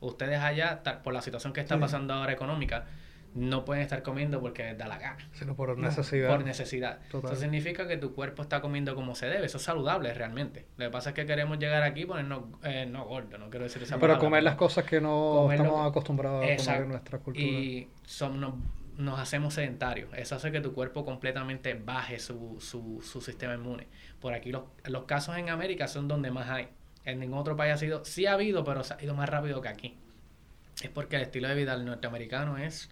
[0.00, 2.86] Ustedes allá, por la situación que está pasando ahora económica,
[3.34, 6.28] no pueden estar comiendo porque les da la gana Sino por necesidad.
[6.28, 6.98] por necesidad.
[7.10, 7.30] Total.
[7.32, 9.46] Eso significa que tu cuerpo está comiendo como se debe.
[9.46, 10.66] Eso es saludable realmente.
[10.76, 13.64] Lo que pasa es que queremos llegar aquí y ponernos eh, no gordo, no quiero
[13.64, 16.88] decir esa Pero palabra, comer las cosas que no estamos que- acostumbrados a comer en
[16.88, 17.46] nuestra cultura.
[17.46, 18.54] Y son- nos,
[18.98, 20.10] nos hacemos sedentarios.
[20.16, 23.86] Eso hace que tu cuerpo completamente baje su, su, su sistema inmune.
[24.20, 26.68] Por aquí los, los casos en América son donde más hay.
[27.04, 29.60] En ningún otro país ha sido, sí ha habido, pero se ha ido más rápido
[29.62, 29.96] que aquí.
[30.82, 32.90] Es porque el estilo de vida del norteamericano es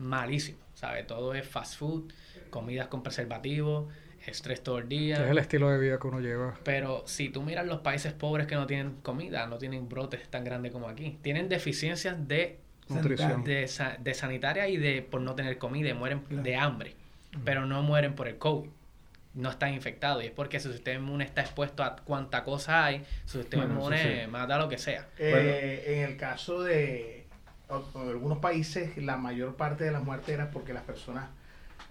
[0.00, 0.58] malísimo.
[0.74, 1.02] ¿Sabe?
[1.04, 2.10] Todo es fast food,
[2.48, 3.92] comidas con preservativos,
[4.26, 5.16] estrés todo el día.
[5.24, 6.58] es el estilo de vida que uno lleva.
[6.64, 10.42] Pero si tú miras los países pobres que no tienen comida, no tienen brotes tan
[10.44, 12.58] grandes como aquí, tienen deficiencias de,
[12.88, 13.44] Nutrición.
[13.44, 16.42] de, sa- de sanitaria y de por no tener comida y mueren Claro.
[16.42, 16.94] de hambre,
[17.44, 18.70] pero no mueren por el COVID.
[19.34, 23.04] No están infectados y es porque su sistema inmune está expuesto a cuanta cosa hay,
[23.26, 24.30] su sistema Bueno, inmune sí.
[24.30, 25.06] mata lo que sea.
[25.18, 27.19] Eh, en el caso de
[27.78, 31.30] de algunos países, la mayor parte de las muertes era porque las personas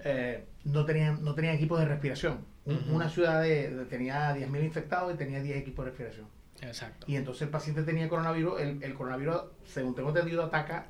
[0.03, 2.45] eh, no tenían no tenían equipos de respiración.
[2.91, 6.27] Una ciudad de, de- tenía 10.000 infectados y tenía 10 equipos de respiración.
[6.61, 7.05] Exacto.
[7.09, 10.85] Y entonces el paciente tenía coronavirus, el, el coronavirus, según tengo entendido, ataca,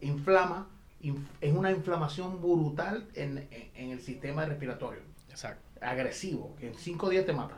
[0.00, 0.68] inflama
[1.02, 5.60] inf- es una inflamación brutal en, en- en el sistema respiratorio, Exacto.
[5.80, 7.56] agresivo, que en cinco días te mata.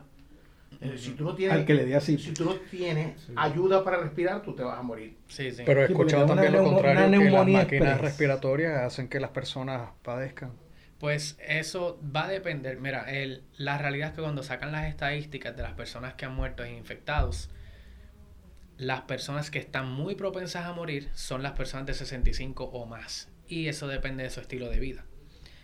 [0.81, 2.19] Eh, Si tú no tienes, Al que le dé así.
[2.19, 5.17] si tú no tienes ayuda para respirar, tú te vas a morir.
[5.29, 5.63] Sí, sí.
[5.65, 8.01] Pero he escuchado también lo contrario, que las máquinas express.
[8.01, 10.53] respiratorias hacen que las personas padezcan.
[10.99, 12.79] Pues eso va a depender.
[12.79, 16.35] Mira, el, la realidad es que cuando sacan las estadísticas de las personas que han
[16.35, 17.51] muerto e infectados,
[18.79, 23.31] las personas que están muy propensas a morir son las personas de 65 o más.
[23.47, 25.05] Y eso depende de su estilo de vida.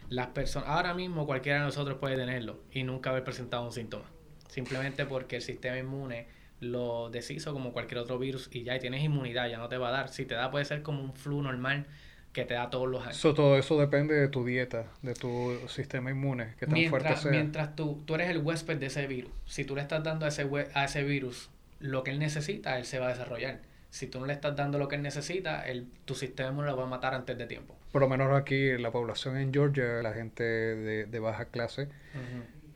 [0.09, 4.05] Las personas, ahora mismo cualquiera de nosotros puede tenerlo y nunca haber presentado un síntoma.
[4.53, 6.27] Simplemente porque el sistema inmune
[6.61, 9.88] lo deshizo como cualquier otro virus y ya y tienes inmunidad, ya no te va
[9.88, 10.09] a dar.
[10.11, 11.87] Si te da puede ser como un flu normal
[12.35, 13.17] que te da todos los años.
[13.17, 17.23] So, todo eso depende de tu dieta, de tu sistema inmune, que tan fuerte mientras,
[17.23, 17.31] sea.
[17.31, 20.29] mientras tú, tú eres el huésped de ese virus, si tú le estás dando a
[20.29, 21.49] ese, a ese virus
[21.81, 23.61] lo que él necesita, él se va a desarrollar.
[23.88, 26.77] Si tú no le estás dando lo que él necesita, el, tu sistema inmune lo
[26.77, 27.75] va a matar antes de tiempo.
[27.91, 31.88] Por lo menos aquí, la población en Georgia, la gente de, de baja clase,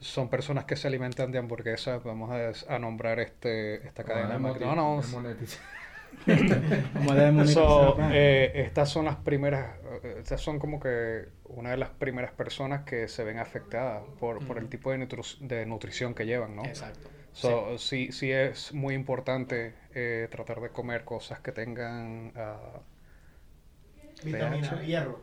[0.00, 2.02] son personas que se alimentan de hamburguesas.
[2.04, 2.30] Vamos
[2.68, 5.58] a, nombrar este esta cadena de McDonald's.
[7.46, 12.32] So, eh, estas son las primeras, eh, estas son como que una de las primeras
[12.32, 16.56] personas que se ven afectadas por, por el tipo de, nutru- de nutrición que llevan,
[16.56, 16.64] ¿no?
[16.64, 17.10] Exacto.
[17.32, 18.12] So, sí.
[18.12, 22.80] sí, es muy importante eh, tratar de comer cosas que tengan ah,
[24.24, 24.86] Vitamina, pH.
[24.86, 25.20] hierro.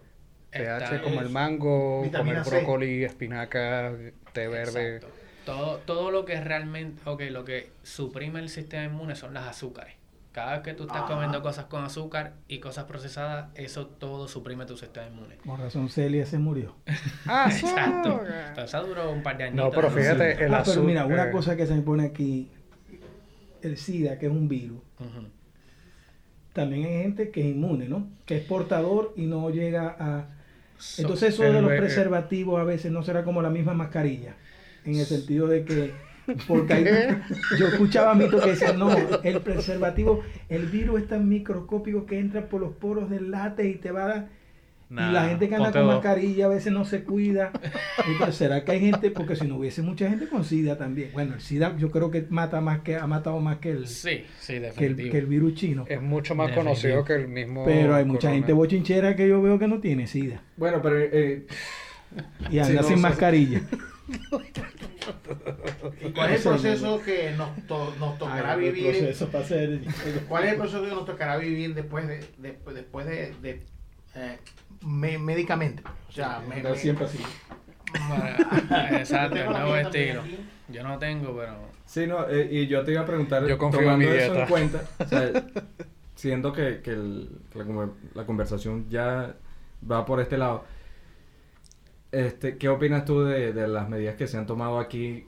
[0.52, 2.50] pH como el mango, vitamina comer C.
[2.52, 3.94] brócoli, espinaca,
[4.34, 4.96] té verde.
[4.98, 5.16] Exacto.
[5.46, 9.96] Todo, todo lo que realmente, ok, lo que suprime el sistema inmune son las azúcares.
[10.32, 11.08] Cada vez que tú estás Ah.
[11.08, 15.36] comiendo cosas con azúcar y cosas procesadas, eso todo suprime tu sistema inmune.
[15.46, 16.76] Con razón Celia se murió.
[17.46, 18.22] Exacto.
[18.56, 19.56] Pero eso duró un par de años.
[19.58, 20.84] No, pero fíjate, el ah, pero azúcar.
[20.84, 22.50] mira, una cosa que se me pone aquí,
[23.62, 24.82] el SIDA, que es un virus,
[26.54, 28.08] también hay gente que es inmune, ¿no?
[28.26, 30.28] Que es portador y no llega a...
[30.98, 34.38] Entonces eso de los preservativos a veces no será como la misma mascarilla,
[34.84, 36.02] en el sentido de que,
[36.48, 36.94] porque hay-
[37.50, 42.48] yo escuchaba mitos que decían, no, el preservativo, el virus es tan microscópico que entra
[42.50, 44.43] por los poros del látex y te va a dar...
[45.10, 45.94] y la gente que anda con dos.
[45.96, 47.52] mascarilla a veces no se cuida.
[48.08, 49.10] Entonces, ¿será que hay gente?
[49.12, 51.10] Porque si no hubiese mucha gente con SIDA también.
[51.14, 54.24] Bueno, el SIDA yo creo que mata más que ha matado más que el, Sí,
[54.40, 55.12] sí, que el, definitivo.
[55.12, 55.86] que el virus chino.
[55.90, 56.70] Es mucho más Definitivo.
[56.76, 57.66] conocido que el mismo.
[57.66, 58.36] Pero hay mucha corona.
[58.36, 60.42] gente bochinchera que yo veo que no tiene SIDA.
[60.58, 61.46] Bueno, pero eh,
[62.52, 63.62] Y anda no, sin mascarilla.
[66.02, 69.16] ¿Y cuál es el proceso que nos, to- nos tocará Ay, vivir?
[70.28, 73.64] ¿Cuál es el proceso que nos tocará vivir después de, después, después de, de,
[74.16, 74.38] eh,
[74.86, 75.84] me- médicamente?
[76.10, 77.20] O sea, me- me- siempre así.
[78.08, 78.26] Bueno,
[78.98, 80.22] exacto, el nuevo estilo.
[80.70, 81.54] Yo no tengo, pero.
[81.86, 84.48] sí, no, eh, y yo te iba a preguntar, Yo confío en tomando eso en
[84.48, 85.32] cuenta, o sea,
[86.16, 89.36] siendo que, que el- que la, conver- la conversación ya
[89.90, 90.64] va por este lado,
[92.12, 95.26] este, ¿qué opinas tú de, de las medidas que se han tomado aquí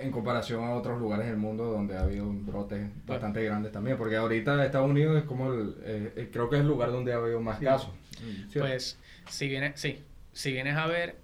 [0.00, 3.96] en comparación a otros lugares del mundo donde ha habido brotes bastante grandes también?
[3.96, 7.12] Porque ahorita Estados Unidos es como el, eh, eh, creo que es el lugar donde
[7.12, 7.64] ha habido más Sí.
[7.64, 7.90] casos.
[8.52, 8.98] Pues,
[9.28, 11.16] si vienes, sí, si vienes a ver,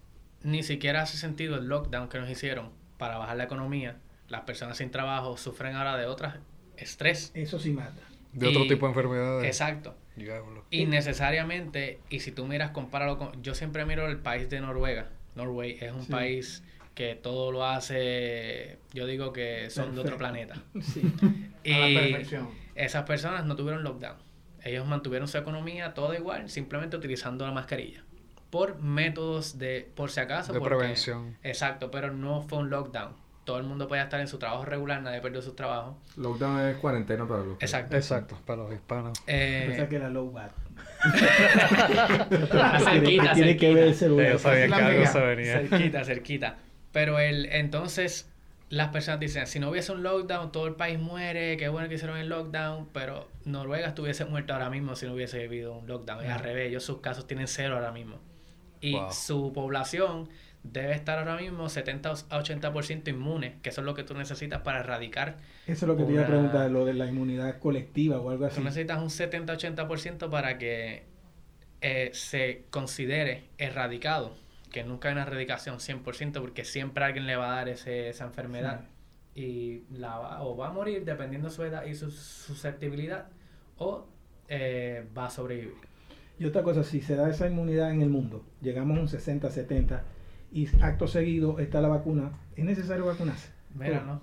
[0.43, 3.97] ni siquiera hace sentido el lockdown que nos hicieron para bajar la economía.
[4.29, 6.37] Las personas sin trabajo sufren ahora de otras
[6.77, 7.31] estrés.
[7.35, 8.01] Eso sí mata.
[8.33, 9.47] De otro Y- tipo de enfermedades.
[9.47, 9.97] Exacto.
[10.17, 10.65] Diablo.
[10.71, 13.43] Innecesariamente, y si tú miras, compáralo con.
[13.43, 15.09] Yo siempre miro el país de Noruega.
[15.35, 16.13] Norway es un Sí.
[16.13, 16.63] país
[16.95, 18.79] que todo lo hace.
[18.93, 20.55] Yo digo que son de otro planeta.
[20.83, 21.03] Sí.
[21.73, 22.49] A la Y perfección.
[22.75, 24.17] esas personas no tuvieron lockdown.
[24.65, 28.03] Ellos mantuvieron su economía todo igual, simplemente utilizando la mascarilla.
[28.51, 30.53] Por métodos de, por si acaso.
[30.53, 31.37] De porque- prevención.
[31.43, 33.13] Exacto, pero no fue un lockdown.
[33.45, 35.99] Todo el mundo podía estar en su trabajo regular, nadie perdió su trabajo.
[36.17, 37.97] Lockdown es cuarentena para los Exacto.
[37.97, 39.19] Exacto, para los hispanos.
[39.27, 40.53] Eh, Pensaba que era low bat.
[42.85, 44.33] cerquita, tiene, que ver el celular.
[44.33, 45.59] Yo sabía que algo se venía.
[45.61, 46.57] cerquita, cerquita.
[46.93, 48.29] Pero el, entonces
[48.69, 51.95] las personas dicen, si no hubiese un lockdown, todo el país muere, qué bueno que
[51.97, 56.25] hicieron el lockdown, pero Noruega estuviese muerto ahora mismo si no hubiese habido un lockdown.
[56.25, 58.19] Es al revés, ellos sus casos tienen cero ahora mismo.
[58.81, 59.13] Y Wow.
[59.13, 60.29] su población
[60.63, 64.61] debe estar ahora mismo 70 a 80% inmune, que eso es lo que tú necesitas
[64.61, 65.39] para erradicar.
[65.67, 68.45] Eso es lo que te iba a preguntar, lo de la inmunidad colectiva o algo
[68.47, 68.57] así.
[68.57, 71.05] Tú necesitas un 70-80% para que
[71.81, 74.35] eh, se considere erradicado,
[74.71, 78.25] que nunca hay una erradicación 100%, porque siempre alguien le va a dar ese, esa
[78.25, 78.83] enfermedad
[79.35, 83.29] y la va, o va a morir dependiendo de su edad y su susceptibilidad,
[83.79, 84.07] o
[84.49, 85.75] eh, va a sobrevivir.
[86.39, 89.51] Y otra cosa, si se da esa inmunidad en el mundo, llegamos a un 60,
[89.51, 90.03] 70
[90.53, 93.51] y acto seguido está la vacuna, ¿es necesario vacunarse?
[93.75, 94.21] Mira, no.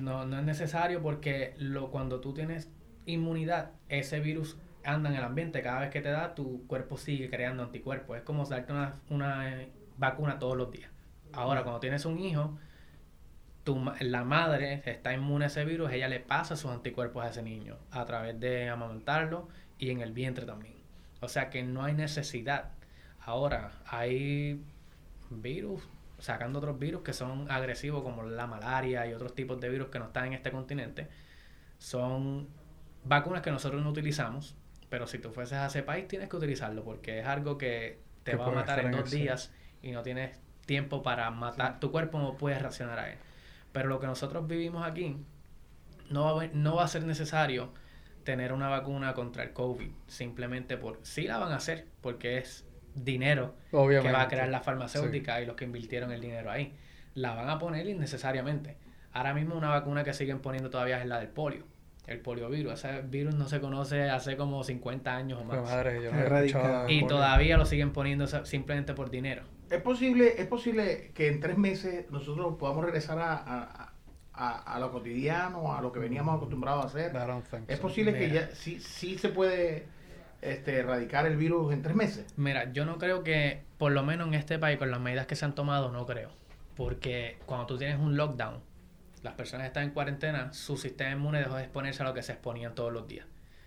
[0.00, 2.70] No, no es necesario porque lo, cuando tú tienes
[3.04, 7.28] inmunidad, ese virus anda en el ambiente, cada vez que te da, tu cuerpo sigue
[7.28, 8.16] creando anticuerpos.
[8.16, 9.68] Es como darte una, una eh,
[9.98, 10.90] vacuna todos los días.
[11.32, 12.58] Ahora, cuando tienes un hijo,
[13.64, 17.28] tu, ma- la madre está inmune a ese virus, ella le pasa sus anticuerpos a
[17.28, 19.48] ese niño a través de amamantarlo
[19.78, 20.74] y en el vientre también.
[21.20, 22.70] O sea que no hay necesidad.
[23.20, 24.60] Ahora, hay
[25.30, 25.88] virus,
[26.18, 29.98] sacando otros virus que son agresivos como la malaria y otros tipos de virus que
[30.00, 31.08] no están en este continente.
[31.78, 32.48] Son
[33.04, 34.56] vacunas que nosotros no utilizamos,
[34.88, 38.32] pero si tú fueses a ese país tienes que utilizarlo porque es algo que te
[38.32, 39.52] Que va a matar en dos días
[39.82, 41.80] y no tienes tiempo para matar.
[41.80, 43.18] Tu cuerpo no puede reaccionar a él.
[43.72, 45.16] Pero lo que nosotros vivimos aquí
[46.10, 47.72] no va, a, haber- no va a ser necesario
[48.24, 52.64] tener una vacuna contra el COVID simplemente por sí la van a hacer porque es
[52.94, 54.08] dinero Obviamente.
[54.08, 56.74] que va a crear la farmacéutica y los que invirtieron el dinero ahí.
[57.14, 58.76] La van a poner innecesariamente.
[59.12, 61.64] Ahora mismo una vacuna que siguen poniendo todavía es la del polio,
[62.06, 62.72] el poliovirus.
[62.74, 65.62] Ese virus no se conoce hace como 50 años o más.
[65.62, 69.42] madre, yo no Y todavía lo siguen poniendo simplemente por dinero.
[69.70, 73.92] Es posible, es posible que en tres meses nosotros podamos regresar a, a,
[74.34, 77.12] a, a lo cotidiano, a lo que veníamos acostumbrados a hacer.
[77.68, 77.82] Es so.
[77.82, 78.48] posible que Mira.
[78.48, 79.86] ya sí, sí se puede
[80.42, 82.34] este, erradicar el virus en tres meses.
[82.36, 85.36] Mira, yo no creo que, por lo menos en este país, con las medidas que
[85.36, 86.30] se han tomado, no creo.
[86.76, 88.60] Porque cuando tú tienes un lockdown,
[89.22, 92.32] las personas están en cuarentena, su sistema inmune dejó de exponerse a lo que se
[92.32, 93.26] exponían todos los días.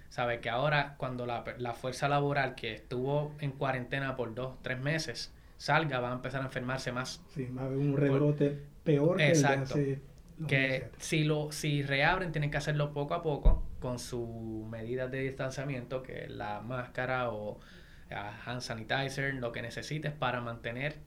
[0.09, 4.79] Sabes que ahora, cuando la, la fuerza laboral que estuvo en cuarentena por dos, tres
[4.79, 7.23] meses, salga, va a empezar a enfermarse más.
[7.33, 9.73] Sí, va a haber un rebrote peor que el de Exacto.
[9.75, 9.99] hace
[10.47, 15.21] que si lo si reabren tienen que hacerlo poco a poco con sus medidas de
[15.21, 17.57] distanciamiento que es la máscara o
[18.11, 20.97] ah, hand sanitizer lo que necesites para mantener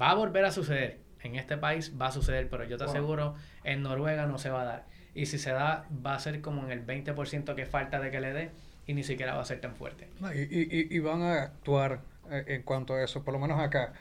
[0.00, 2.92] va a volver a suceder en este país va a suceder pero yo te Wow.
[2.92, 6.42] aseguro en Noruega no se va a dar y si se da va a ser
[6.42, 8.50] como en el 20% que falta de que le dé
[8.86, 12.00] y ni siquiera va a ser tan fuerte y, y- y- van a actuar
[12.32, 13.92] en cuanto a eso, por lo menos acá.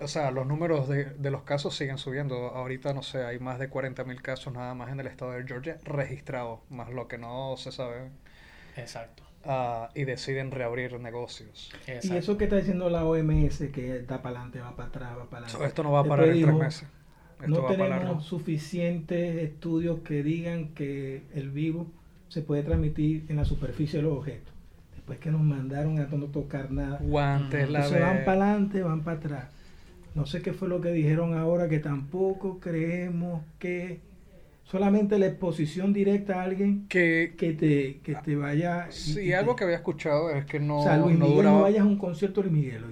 [0.00, 2.48] O sea, los números de, de los casos siguen subiendo.
[2.48, 5.44] Ahorita, no sé, hay más de 40 mil casos nada más en el estado de
[5.46, 8.10] Georgia registrados, más lo que no se sabe.
[8.76, 11.70] exacto, ah, y deciden reabrir negocios.
[12.02, 15.30] Y eso que está diciendo la OMS, que está para adelante, va para atrás, va
[15.30, 15.66] para adelante.
[15.66, 16.88] esto no va a Después parar en tres meses.
[17.40, 21.88] Esto No va tenemos suficientes estudios que digan que el virus
[22.28, 24.54] se puede transmitir en la superficie de los objetos.
[25.00, 26.98] Después que nos mandaron a no tocar nada.
[27.00, 29.44] Guantes, la Entonces van para adelante, van para atrás.
[30.14, 34.00] No sé qué fue lo que dijeron ahora, que tampoco creemos que
[34.64, 38.88] solamente la exposición directa a alguien que que te, que te vaya...
[38.90, 41.56] sí, algo que había escuchado es que no, o sea, Luis no Miguel, duraba.
[41.56, 42.84] no vayas a un concierto de Luis Miguel.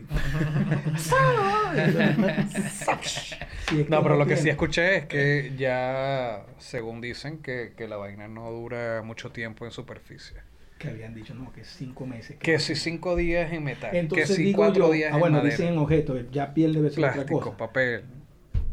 [3.66, 7.86] Si es No, pero lo que sí escuché es que ya, según dicen, que, que
[7.86, 10.38] la vaina no dura mucho tiempo en superficie.
[10.78, 12.36] Que habían dicho, no, que cinco meses.
[12.38, 15.20] Que si cinco días en metal, Entonces que si digo cuatro yo, días ah, en
[15.20, 17.56] bueno, madera, dicen en objeto, ya piel debe ser otra cosa.
[17.56, 18.04] papel.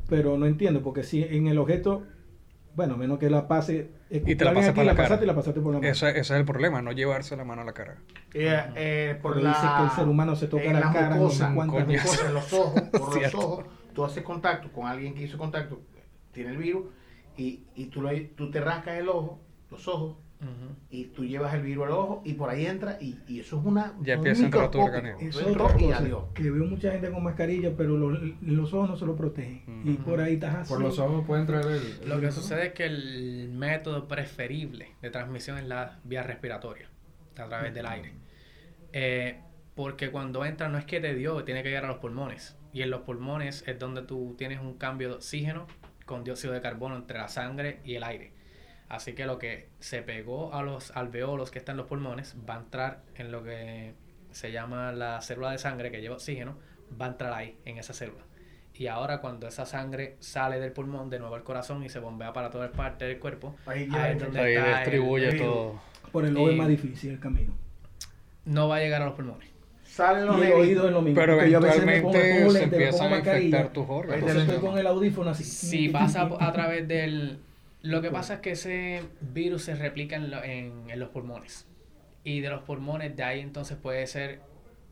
[0.07, 2.03] Pero no entiendo, porque si en el objeto,
[2.75, 5.03] bueno, menos que la pase, Y te la aquí, por la cara.
[5.07, 5.91] pasaste y la pasaste por la mano.
[5.91, 7.97] Ese, ese es el problema, no llevarse la mano a la cara.
[8.33, 11.29] Eh, eh, por Pero la, dice que el ser humano se toca la cara no
[11.29, 11.51] sé en
[12.27, 15.81] en los ojos, por los ojos, tú haces contacto con alguien que hizo contacto,
[16.31, 16.85] tiene el virus,
[17.37, 19.39] y, y tú, lo, tú te rascas el ojo,
[19.71, 20.17] los ojos,
[20.89, 23.65] Y tú llevas el virus al ojo, y por ahí entra, y, y eso es
[23.65, 23.93] una...
[24.01, 25.29] Ya un empieza a entrar a tu organismo.
[25.29, 26.23] Es otra cosa, adiós.
[26.33, 29.81] que veo mucha gente con mascarilla, pero los, los ojos no se lo protegen.
[29.83, 30.73] Y por ahí estás así.
[30.73, 31.99] Por los ojos pueden traer el...
[32.03, 36.89] el Lo que sucede es que el método preferible de transmisión es la vía respiratoria,
[37.37, 38.13] a través del aire.
[38.93, 39.39] Eh,
[39.73, 42.57] porque cuando entra no es que te dio, tiene que llegar a los pulmones.
[42.71, 45.67] Y en los pulmones es donde tú tienes un cambio de oxígeno
[46.05, 48.34] con dióxido de carbono entre la sangre y el aire.
[48.89, 52.55] Así que lo que se pegó a los alveolos que están en los pulmones va
[52.55, 53.93] a entrar en lo que
[54.31, 56.55] se llama la célula de sangre que lleva oxígeno,
[57.01, 58.21] va a entrar ahí, en esa célula.
[58.75, 62.33] Y ahora cuando esa sangre sale del pulmón de nuevo al corazón y se bombea
[62.33, 65.41] para todas partes del cuerpo, Ahí es donde Ahí está el distribuye virus.
[65.47, 65.81] todo.
[66.11, 67.53] Por el ojo es más difícil el camino.
[68.45, 69.49] No va a llegar a los pulmones.
[69.85, 71.19] Salen los Y el oído es lo mismo.
[71.19, 73.85] Pero porque yo a veces me pongo- me eventualmente pongo se empiezan a infectar tus
[73.89, 74.19] órganos.
[74.19, 75.43] Entonces estoy con el audífono así.
[75.45, 77.39] Si pasa a través del...
[77.85, 81.67] Lo que pasa es que ese virus se replica en, lo- en, en los pulmones.
[82.23, 84.41] Y de los pulmones, de ahí entonces puede ser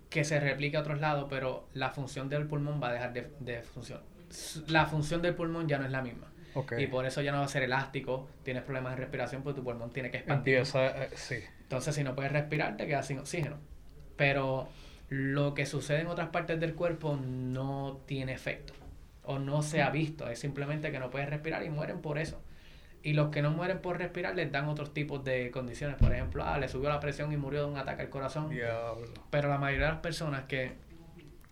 [0.10, 3.32] que se replique a otros lados, pero la función del pulmón va a dejar de,
[3.40, 4.04] de funcionar.
[4.68, 6.32] La función del pulmón ya no es la misma.
[6.84, 9.64] Y por eso ya no va a ser elástico, tienes problemas de respiración, pues tu
[9.64, 10.54] pulmón tiene que expandir.
[10.58, 11.38] Empieza, eh, sí.
[11.64, 13.58] Entonces, si no puedes respirar, te quedas sin oxígeno.
[14.16, 14.70] Pero
[15.10, 18.74] lo que sucede en otras partes del cuerpo no tiene efecto.
[19.24, 20.30] O no se ha visto.
[20.30, 22.40] Es simplemente que no puedes respirar y mueren por eso.
[23.06, 25.98] Y los que no mueren por respirar les dan otros tipos de condiciones.
[25.98, 28.50] Por ejemplo, ah, le subió la presión y murió de un ataque al corazón.
[28.50, 29.06] Diablo.
[29.30, 30.78] Pero la mayoría de las personas que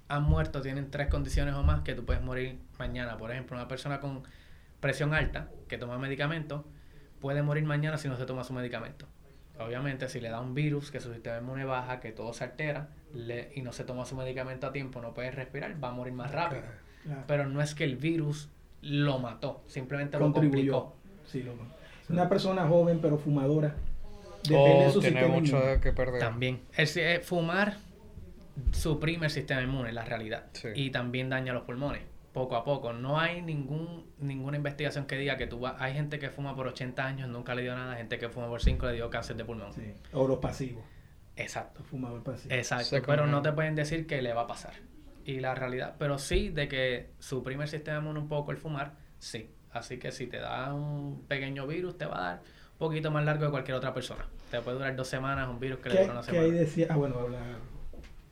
[0.08, 3.18] han muerto tienen tres condiciones o más que tú puedes morir mañana.
[3.18, 4.24] Por ejemplo, una persona con
[4.80, 6.64] presión alta que toma medicamentos
[7.20, 9.06] puede morir mañana si no se toma su medicamento.
[9.60, 12.90] Obviamente, si le da un virus, que su sistema inmune baja, que todo se altera
[13.14, 16.14] le- y no se toma su medicamento a tiempo, no puede respirar, va a morir
[16.14, 16.64] más rápido.
[17.04, 17.24] Claro.
[17.28, 18.50] Pero no es que el virus
[18.82, 20.80] lo mató, simplemente lo Contribuyó.
[20.82, 21.01] complicó.
[21.32, 21.54] Sí, lo-
[22.10, 23.74] Una persona joven pero fumadora.
[24.44, 25.80] Depende de O su tiene sistema mucho inmune.
[25.80, 26.20] que perder.
[26.20, 26.62] También.
[26.76, 27.78] El, si- eh, fumar
[28.72, 30.46] suprime el sistema inmune, la realidad.
[30.54, 30.70] Sí.
[30.76, 32.02] Y también daña los pulmones,
[32.34, 32.94] poco a poco.
[32.94, 35.76] No hay ningún ninguna investigación que diga que tú vas...
[35.80, 37.96] Hay gente que fuma por 80 años, nunca le dio nada.
[37.96, 39.74] Gente que fuma por 5 le dio cáncer de pulmón.
[39.74, 39.94] Sí.
[40.14, 40.84] O los pasivos.
[41.36, 41.80] Exacto.
[41.80, 42.52] Los fumadores pasivos.
[42.58, 42.98] Exacto.
[43.06, 44.74] Pero no te pueden decir que le va a pasar.
[45.26, 45.96] Y la realidad...
[45.98, 49.50] Pero sí, de que suprime el sistema inmune un poco el fumar, sí.
[49.74, 52.42] Así que si te da un pequeño virus, te va a dar
[52.74, 54.26] un poquito más largo que cualquier otra persona.
[54.50, 56.46] Te puede durar dos semanas un virus que le ¿Qué, dura una qué semana.
[56.46, 56.88] ahí decía?
[56.90, 57.40] Ah, bueno, habla.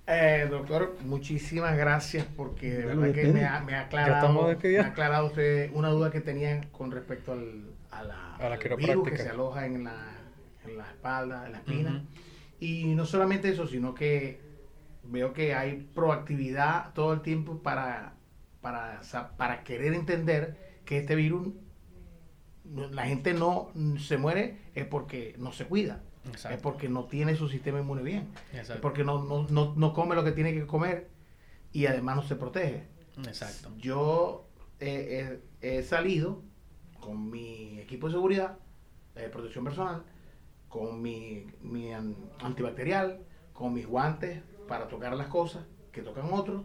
[0.08, 4.88] Eh, doctor, muchísimas gracias porque de verdad que me ha, me ha aclarado, me ha
[4.88, 9.08] aclarado usted una duda que tenían con respecto al, a la, A la al virus
[9.08, 9.96] que se aloja en la,
[10.66, 12.04] en la espalda, en la espina.
[12.60, 14.42] Y no solamente eso, sino que
[15.04, 18.14] veo que hay proactividad todo el tiempo para,
[18.62, 20.58] para, sa- para querer entender
[20.90, 21.50] que este virus,
[22.92, 23.70] la gente no
[24.00, 26.02] se muere es porque no se cuida,
[26.56, 28.28] es porque no tiene su sistema inmune bien.
[28.54, 28.74] Exacto.
[28.74, 31.08] Es porque no, no, no, no come lo que tiene que comer
[31.72, 32.88] y además no se protege.
[33.20, 33.72] Exacto.
[33.78, 34.48] Yo
[34.80, 36.42] eh, he, he salido
[37.00, 38.58] con mi equipo de seguridad,
[39.14, 40.04] de protección personal,
[40.70, 43.20] con mi, mi an- antibacterial,
[43.54, 46.64] con mis guantes para tocar las cosas que tocan otros.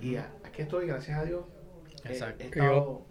[0.00, 1.44] Y a- aquí estoy, gracias a Dios.
[2.04, 2.42] He- Exacto.
[2.44, 3.06] He, estado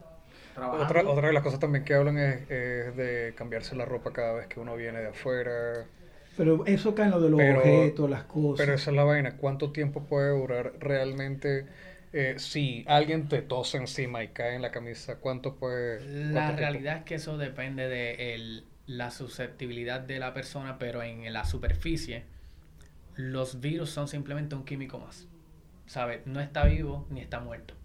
[0.60, 1.00] trabajando.
[1.00, 4.34] Otra, otra de las cosas también que hablan es, es de cambiarse la ropa cada
[4.34, 5.86] vez que uno viene de afuera.
[6.38, 8.66] Pero eso cae en lo de los Pero- objetos, las cosas.
[8.66, 9.36] Pero esa es la vaina.
[9.38, 11.66] ¿Cuánto tiempo puede durar realmente?
[12.12, 16.00] eh, si alguien te tose encima y cae en la camisa, ¿cuánto puede...?
[16.00, 16.58] La cuánto tiempo?
[16.58, 21.46] realidad es que eso depende de el- la susceptibilidad de la persona, pero en la
[21.46, 22.24] superficie
[23.16, 25.28] los virus son simplemente un químico más.
[25.86, 26.26] ¿Sabes?
[26.26, 27.76] No está vivo ni está muerto.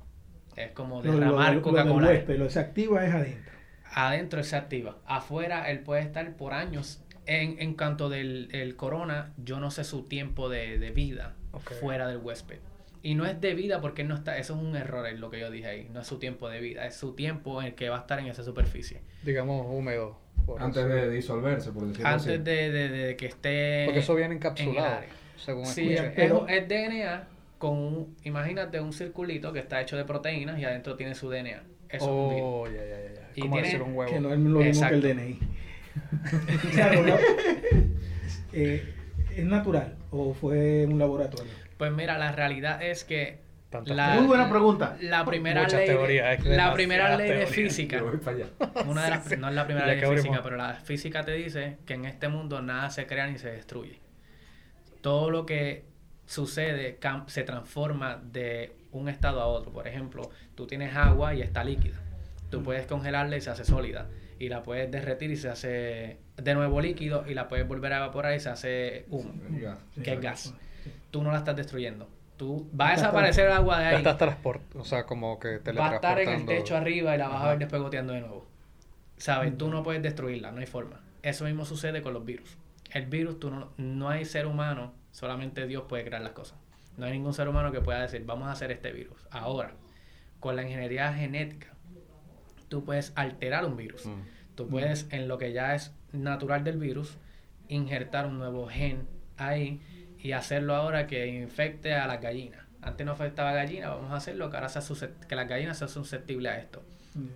[0.57, 2.09] Es como derramar lo- lo del Coca-Cola.
[2.09, 3.53] huésped, lo que se activa es adentro.
[3.93, 4.99] Adentro se activa.
[5.07, 7.01] Afuera él puede estar por años.
[7.27, 11.35] En, en cuanto del el corona, yo no sé su tiempo de, de vida
[11.81, 12.59] fuera del huésped.
[13.03, 15.31] Y no es de vida porque él no está, eso es un error en lo
[15.31, 15.89] que yo dije ahí.
[15.93, 18.19] No es su tiempo de vida, es su tiempo en el que va a estar
[18.19, 19.01] en esa superficie.
[19.23, 20.19] Digamos húmedo.
[20.45, 22.39] por Antes de disolverse, por decirlo Antes así.
[22.43, 23.85] de, de- de que esté.
[23.87, 25.01] Porque eso viene encapsulado,
[25.37, 26.09] según Sí, escuché.
[26.09, 27.29] es, Pero- es DNA
[27.65, 31.63] con un, imagínate un circulito que está hecho de proteínas y adentro tiene su DNA.
[31.89, 32.43] Eso es un virus.
[32.45, 33.31] Oh, ya, ya, ya, ya.
[33.35, 34.13] Y Como tiene- decir un huevo.
[34.13, 35.01] Que no es lo mismo Exacto.
[35.01, 35.39] que el DNI.
[36.73, 37.15] Claro, ¿no?
[38.53, 38.93] Eh,
[39.35, 41.51] ¿Es natural o fue un laboratorio?
[41.79, 43.39] Pues mira, la realidad es que
[43.87, 44.97] la, Muy buena pregunta.
[45.01, 48.47] la primera Muchas ley, teorías, es la primera ley de física, Yo voy para allá.
[48.87, 50.27] una de las, no es la primera ley de abrimos.
[50.27, 53.51] física, pero la física te dice que en este mundo nada se crea ni se
[53.51, 53.99] destruye.
[55.01, 55.94] Todo lo que
[56.27, 59.73] sucede se transforma de un estado a otro.
[59.73, 61.97] Por ejemplo, tú tienes agua y está líquida.
[62.51, 64.09] Tú puedes congelarla y se hace sólida.
[64.39, 67.99] Y la puedes derretir y se hace de nuevo líquido y la puedes volver a
[67.99, 69.33] evaporar y se hace humo,
[70.03, 70.55] que es gas.
[71.11, 72.09] Tú no la estás destruyendo.
[72.37, 73.97] Tú va a desaparecer el agua de ahí.
[73.97, 77.29] está transport, o sea, como que Va a estar en el techo arriba y la
[77.29, 78.47] vas a ver después goteando de nuevo.
[79.17, 79.57] ¿Sabes?
[79.57, 81.01] Tú no puedes destruirla, no hay forma.
[81.23, 82.59] Eso mismo sucede con los virus.
[82.93, 86.59] El virus, tú no, no hay ser humano, solamente Dios puede crear las cosas.
[86.97, 89.17] No hay ningún ser humano que pueda decir, vamos a hacer este virus.
[89.31, 89.73] Ahora,
[90.41, 91.69] con la ingeniería genética,
[92.69, 94.07] tú puedes alterar un virus.
[94.07, 94.23] Mm.
[94.57, 97.17] Tú puedes, en lo que ya es natural del virus,
[97.69, 99.07] injertar un nuevo gen
[99.37, 99.81] ahí
[100.19, 102.67] y hacerlo ahora que infecte a las gallinas.
[102.83, 104.83] Antes no afectaba a gallinas, vamos a hacerlo que ahora sea
[105.29, 106.83] que las gallinas sean susceptibles a esto.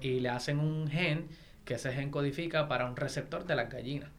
[0.00, 1.28] Y le hacen un gen
[1.64, 4.10] que ese gen codifica para un receptor de las gallinas.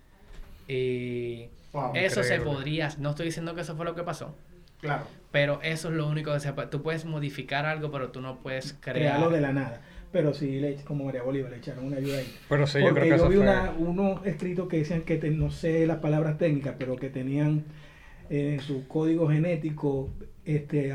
[0.74, 2.46] Y Wow, eso se increíble.
[2.58, 4.36] podría, no estoy diciendo que eso fue lo que pasó,
[4.82, 5.04] Claro.
[5.32, 6.68] pero eso es lo único que se puede.
[6.70, 8.98] Tú puedes modificar algo, pero tú no puedes crear.
[9.18, 9.82] Crearlo de la nada.
[10.12, 12.36] Pero sí, le, como María Bolívar, le echaron una ayuda ahí.
[12.48, 13.44] Pero sí, yo Porque creo que yo eso vi fue...
[13.46, 17.66] una- unos escritos que decían que te- no sé las palabras técnicas, pero que tenían
[18.32, 20.12] eh, en su código genético
[20.46, 20.94] este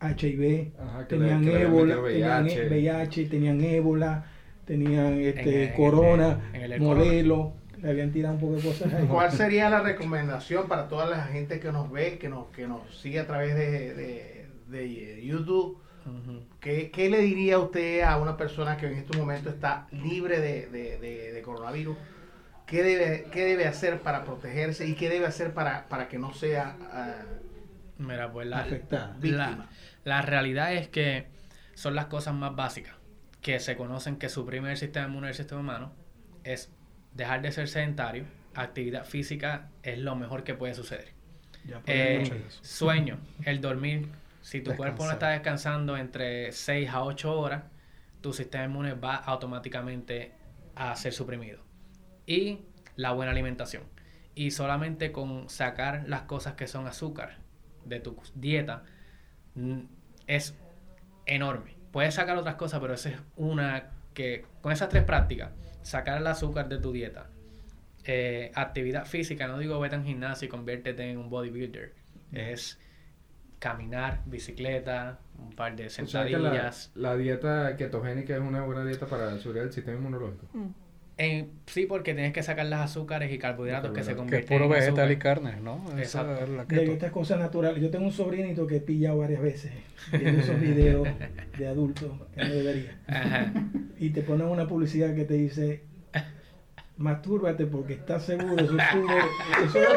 [0.00, 2.68] HIV, Ajá, tenían le ébola, metido tenían VIH.
[2.68, 4.26] VIH, tenían ébola,
[4.64, 8.92] tenían este En el- corona, en el- modelo, le habían tirado un poco de cosas
[8.92, 9.06] ahí.
[9.06, 12.98] ¿Cuál sería la recomendación para toda la gente que nos ve, que nos, que nos
[13.00, 15.78] sigue a través de, de- de YouTube.
[16.60, 20.66] ¿Qué, qué le diría usted a una persona que en este momento está libre de,
[20.68, 21.96] de- de- de coronavirus?
[22.66, 26.32] ¿Qué debe, ¿Qué debe hacer para protegerse y qué debe hacer para, para que no
[26.32, 26.76] sea
[27.98, 29.14] Mira, pues la, Afectada.
[29.20, 29.68] víctima?
[30.04, 31.26] la, la realidad es que
[31.74, 32.94] son las cosas más básicas
[33.40, 35.92] que se conocen que suprimen el sistema inmune del sistema humano.
[36.44, 36.70] Es
[37.14, 38.24] dejar de ser sedentario.
[38.54, 41.12] Actividad física es lo mejor que puede suceder.
[41.64, 44.08] Ya por Eh, sueño, el dormir.
[44.42, 47.62] Si tu cuerpo no está descansando entre 6 a 8 horas,
[48.20, 50.32] tu sistema inmune va automáticamente
[50.74, 51.60] a ser suprimido.
[52.26, 52.60] Y
[52.96, 53.84] la buena alimentación.
[54.34, 57.38] Y solamente con sacar las cosas que son azúcar
[57.84, 58.84] de tu dieta
[60.26, 60.56] es
[61.26, 61.76] enorme.
[61.90, 65.50] Puedes sacar otras cosas, pero esa es una que con esas tres prácticas,
[65.82, 67.26] sacar el azúcar de tu dieta,
[68.04, 71.92] eh, actividad física, no digo vete a un gimnasio y conviértete en un bodybuilder,
[72.32, 72.78] es
[73.58, 76.90] caminar, bicicleta, un par de O sea que la, sentadillas.
[76.96, 80.46] la dieta ketogénica es una buena dieta para subir el sistema inmunológico.
[81.22, 84.12] En- sí, porque tienes que sacar las azúcares y carbohidratos que se Que es Que
[84.12, 85.84] es convierten puro en vegetal y carne, ¿no?
[85.98, 86.44] Esa Exacto.
[86.44, 87.80] es la estas cosas naturales.
[87.80, 89.72] Yo tengo un sobrinito que he pillado varias veces
[90.10, 91.08] viendo esos videos
[91.58, 92.98] de adultos que no debería.
[93.06, 93.52] Ajá.
[93.98, 95.82] Y te ponen una publicidad que te dice
[96.96, 99.18] mastúrbate porque estás seguro, eso sube,
[99.64, 99.88] eso es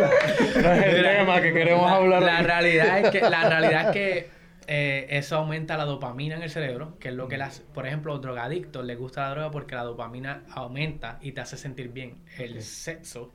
[0.58, 2.22] es que queremos la, hablar.
[2.24, 4.28] La realidad es que, la realidad es que
[4.68, 8.14] eh, eso aumenta la dopamina en el cerebro, que es lo que las, por ejemplo,
[8.14, 12.18] los drogadictos les gusta la droga porque la dopamina aumenta y te hace sentir bien.
[12.38, 13.34] El sexo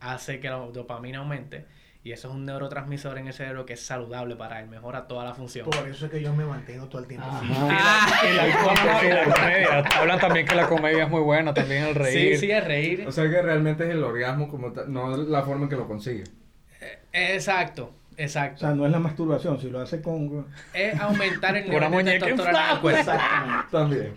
[0.00, 1.66] hace que la dopamina aumente
[2.04, 5.24] y eso es un neurotransmisor en el cerebro que es saludable para él, mejora toda
[5.24, 5.70] la función.
[5.70, 7.28] Por eso es que yo me mantengo todo el tiempo.
[7.28, 7.38] Ajá.
[7.38, 7.54] así.
[7.54, 9.78] Ah, Y la, y la comedia.
[10.00, 12.34] Hablan también que la comedia es muy buena, también el reír.
[12.34, 13.04] sí, sí, es reír.
[13.06, 15.86] O sea que realmente es el orgasmo como tal, no la forma en que lo
[15.86, 16.24] consigue.
[17.12, 18.60] Exacto, O exacto.
[18.60, 20.46] sea, no es la masturbación, si lo hace con...
[20.74, 22.80] Es aumentar el nivel de testosterona.
[22.98, 23.68] Exactamente.
[23.70, 24.14] También.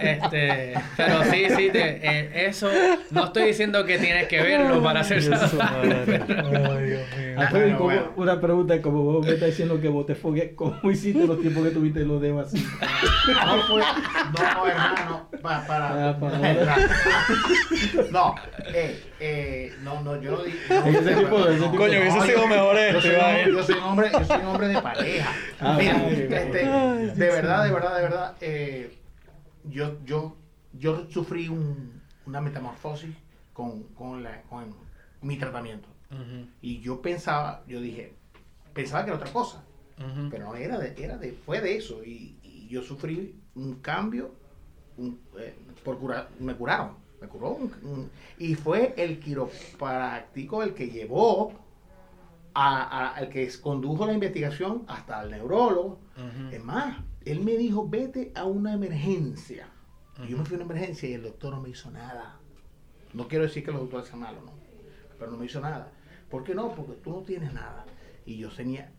[0.00, 2.68] Este, pero sí, sí, te- eh, eso
[3.10, 5.96] no estoy diciendo que tienes que verlo para ser saludable.
[6.06, 7.36] Ay, Dios mío.
[7.38, 8.12] Ah, pero bueno, como- bueno.
[8.16, 11.64] Una pregunta, como vos me estás diciendo que vos te fogues, ¿cómo hiciste los tiempos
[11.64, 12.64] que tuviste los dedos así?
[12.64, 16.38] No fue, no, hermano, pa- para, Ah, para-
[18.10, 18.34] no,
[18.74, 22.46] eh, eh, no, no, yo no di- no, ese tipo ese tipo Coño, hubiese sido
[22.46, 23.10] mejor yo este, soy,
[23.50, 25.32] un, yo soy un hombre, yo soy un hombre de pareja.
[25.60, 28.90] Ah, Mira, ay, este, ay, de verdad, de verdad, de verdad, eh,
[29.68, 30.36] yo, yo,
[30.72, 33.14] yo sufrí un, una metamorfosis
[33.52, 34.74] con, con, la, con
[35.22, 35.88] mi tratamiento.
[36.62, 38.14] Y yo pensaba, yo dije,
[38.74, 39.62] pensaba que era otra cosa.
[40.30, 42.04] Pero no, era de, era de, fue de eso.
[42.04, 44.34] Y, y yo sufrí un cambio,
[44.98, 45.54] un- eh,
[45.84, 47.50] por curar, me curaron, me curó.
[47.50, 51.52] un- un- y fue el quiropráctico el que llevó
[52.54, 55.98] a, a- al que condujo la investigación hasta el neurólogo.
[56.52, 56.96] Es más,
[57.26, 59.68] él me dijo, vete a una emergencia.
[60.24, 62.38] Y yo me fui a una emergencia y el doctor no me hizo nada.
[63.12, 64.52] No quiero decir que los doctores sean malos, no.
[65.18, 65.90] Pero no me hizo nada.
[66.30, 66.74] ¿Por qué no?
[66.74, 67.84] Porque tú no tienes nada.
[68.24, 68.92] Y yo tenía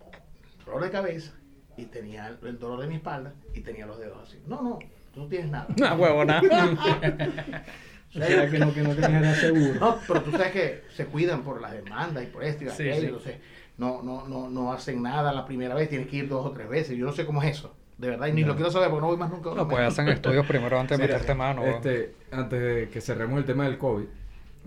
[0.66, 1.34] dolor de cabeza
[1.78, 4.40] y tenía el, dolor de mi espalda y tenía los dedos así.
[4.46, 4.80] No, no,
[5.14, 5.68] tú no tienes nada.
[5.84, 6.42] Ah, huevona.
[8.16, 9.80] O sea, que no, que no nada seguro.
[9.82, 12.90] No, pero tú sabes que se cuidan por las demandas y por esto y Sí,
[12.90, 13.06] aquello, sí.
[13.06, 13.36] entonces
[13.78, 16.70] no, no, no, no hacen nada la primera vez, tienes que ir dos o tres
[16.70, 16.98] veces.
[16.98, 19.08] Yo no sé cómo es eso, de verdad, y ni lo quiero saber porque no
[19.08, 19.52] voy más nunca.
[19.56, 21.64] No, pues hacen estudios primero antes de Mira, meterte mano.
[21.66, 24.06] Este, antes de que cerremos el tema del COVID,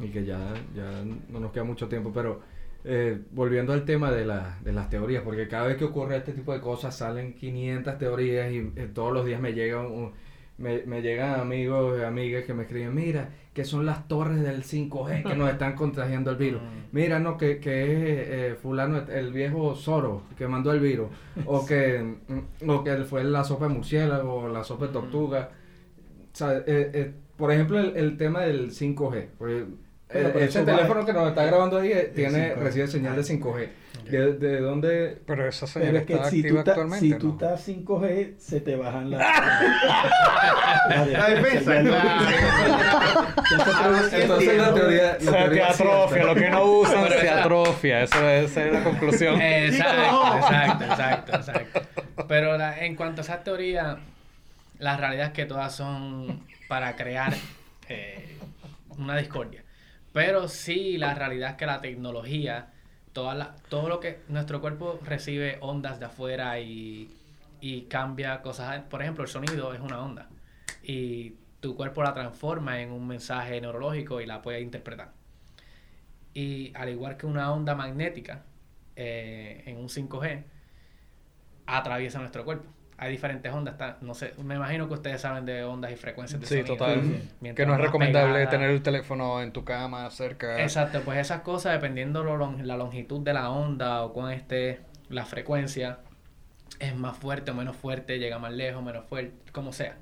[0.02, 0.38] y que ya,
[0.74, 2.40] ya no nos queda mucho tiempo, pero
[2.84, 6.32] eh, volviendo al tema de, la- de las teorías, porque cada vez que ocurre este
[6.32, 10.12] tipo de cosas salen 500 teorías y eh, todos los días me llegan, un-
[10.60, 14.62] me, me llegan amigos y amigas que me escriben, mira, que son las torres del
[14.62, 16.60] 5G que nos están contagiando el virus.
[16.92, 21.08] Mira, no, que, que es eh, fulano, el viejo Soros que mandó el virus,
[21.46, 25.50] o que, mm, o que fue la sopa de murciélago, o la sopa de tortuga.
[26.32, 29.28] O sea, eh, eh, por ejemplo, el, el tema del 5G.
[29.38, 29.66] porque,
[30.12, 32.56] Pero, eh, ese va- teléfono que nos está grabando ahí eh, tiene, 5G.
[32.56, 33.68] recibe señal de 5G.
[34.10, 35.18] ¿De, de dónde?
[35.24, 37.06] Pero esa Pero señal es que está si activa actualmente.
[37.06, 39.20] si tú estás 5G, se te bajan las...
[41.10, 42.26] La defensa, claro.
[43.84, 45.18] Ahora sí Entonces la teoría...
[45.20, 48.72] la Se te atrofia, lo que no usan se esa- atrofia, eso es, esa es
[48.72, 49.40] la conclusión.
[49.40, 51.82] Exacto, exacto, exacto, exacto.
[52.28, 53.98] Pero la- en cuanto a esa teoría,
[54.78, 57.32] la realidad es que todas son para crear
[57.88, 58.36] eh,
[58.98, 59.62] una discordia.
[60.12, 62.72] Pero sí, la realidad es que la tecnología,
[63.12, 67.10] toda la, todo lo que nuestro cuerpo recibe ondas de afuera y,
[67.60, 68.82] y cambia cosas.
[68.82, 70.28] Por ejemplo, el sonido es una onda.
[70.82, 75.12] Y tu cuerpo la transforma en un mensaje neurológico y la puede interpretar.
[76.34, 78.44] Y al igual que una onda magnética
[78.96, 80.44] eh, en un 5G,
[81.66, 82.68] atraviesa nuestro cuerpo.
[83.02, 83.72] Hay diferentes ondas.
[83.72, 86.76] Está, no sé, me imagino que ustedes saben de ondas y frecuencias de Sí, sonido.
[86.76, 87.22] total.
[87.56, 90.60] Que no es recomendable pegada- tener el teléfono en tu cama cerca.
[90.62, 95.24] Exacto, pues esas cosas, dependiendo lo la longitud de la onda o cuán esté la
[95.24, 96.00] frecuencia,
[96.78, 99.96] es más fuerte o menos fuerte, llega más lejos, menos fuerte, como sea.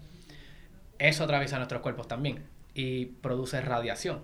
[0.99, 2.45] Eso atraviesa nuestros cuerpos también
[2.75, 4.21] y produce radiación.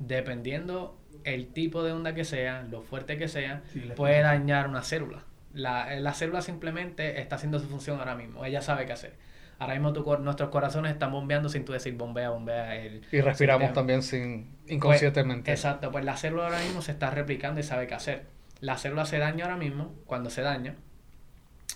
[0.00, 4.82] Dependiendo el tipo de onda que sea, lo fuerte que sea, Sí, puede dañar una
[4.82, 5.22] célula.
[5.54, 9.14] La, la célula simplemente está haciendo su función ahora mismo, ella sabe qué hacer.
[9.58, 12.74] Ahora mismo tu cor- nuestros corazones están bombeando sin tú decir bombea, bombea.
[12.76, 15.52] El, Y respiramos también sin Pues, inconscientemente.
[15.52, 18.26] exacto, pues la célula ahora mismo se está replicando y sabe qué hacer.
[18.60, 20.74] La célula se daña ahora mismo, cuando se daña,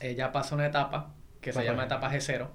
[0.00, 2.48] ella pasa una etapa que se llama etapa G0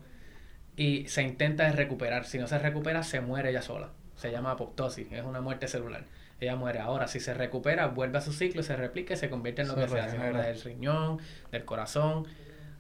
[0.76, 2.26] y se intenta recuperar.
[2.26, 3.92] Si no se recupera, se muere ella sola.
[4.16, 6.06] Se llama apoptosis, es una muerte celular.
[6.44, 6.80] Ella muere.
[6.80, 9.70] Ahora, si se recupera, vuelve a su ciclo, y se replica y se convierte en
[9.70, 9.98] lo Se que sea.
[10.04, 10.32] Se regenera.
[10.34, 11.20] muere del riñón,
[11.52, 12.28] del corazón.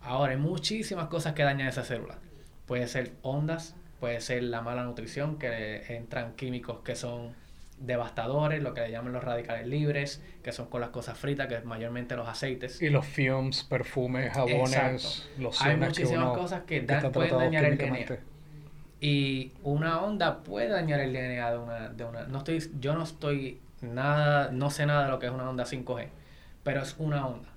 [0.01, 2.19] Ahora, hay muchísimas cosas que dañan esa célula.
[2.65, 7.33] Puede ser ondas, puede ser la mala nutrición, que entran químicos que son
[7.79, 11.55] devastadores, lo que le llaman los radicales libres, que son con las cosas fritas, que
[11.55, 12.81] es mayormente los aceites.
[12.81, 15.41] Y los fumes, perfumes, jabones, Exacto.
[15.41, 17.77] los Hay que muchísimas uno- cosas que dan- pueden dañar el.
[17.77, 18.19] DNA.
[19.03, 22.23] Y una onda puede dañar el DNA de una, de una.
[22.27, 25.65] No estoy, yo no estoy nada, no sé nada de lo que es una onda
[25.65, 26.07] 5G,
[26.63, 27.49] pero es una onda.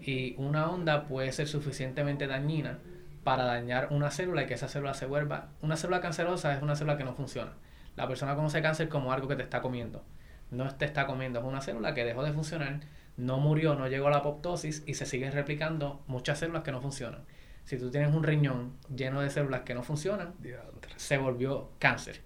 [0.00, 2.78] Y una onda puede ser suficientemente dañina
[3.24, 5.48] para dañar una célula y que esa célula se vuelva.
[5.60, 7.52] Una célula cancerosa es una célula que no funciona.
[7.96, 10.02] La persona conoce cáncer como algo que te está comiendo.
[10.50, 12.80] No te está comiendo, es una célula que dejó de funcionar,
[13.18, 16.80] no murió, no llegó a la apoptosis y se sigue replicando muchas células que no
[16.80, 17.26] funcionan.
[17.66, 20.92] Si tú tienes un riñón lleno de células que no funcionan, Diantre.
[20.96, 22.22] se volvió cáncer.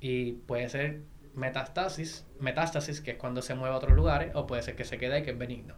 [0.00, 1.00] Y puede ser
[1.34, 4.98] metástasis, metástasis, que es cuando se mueve a otros lugares, o puede ser que se
[4.98, 5.74] quede ahí, que es benigno.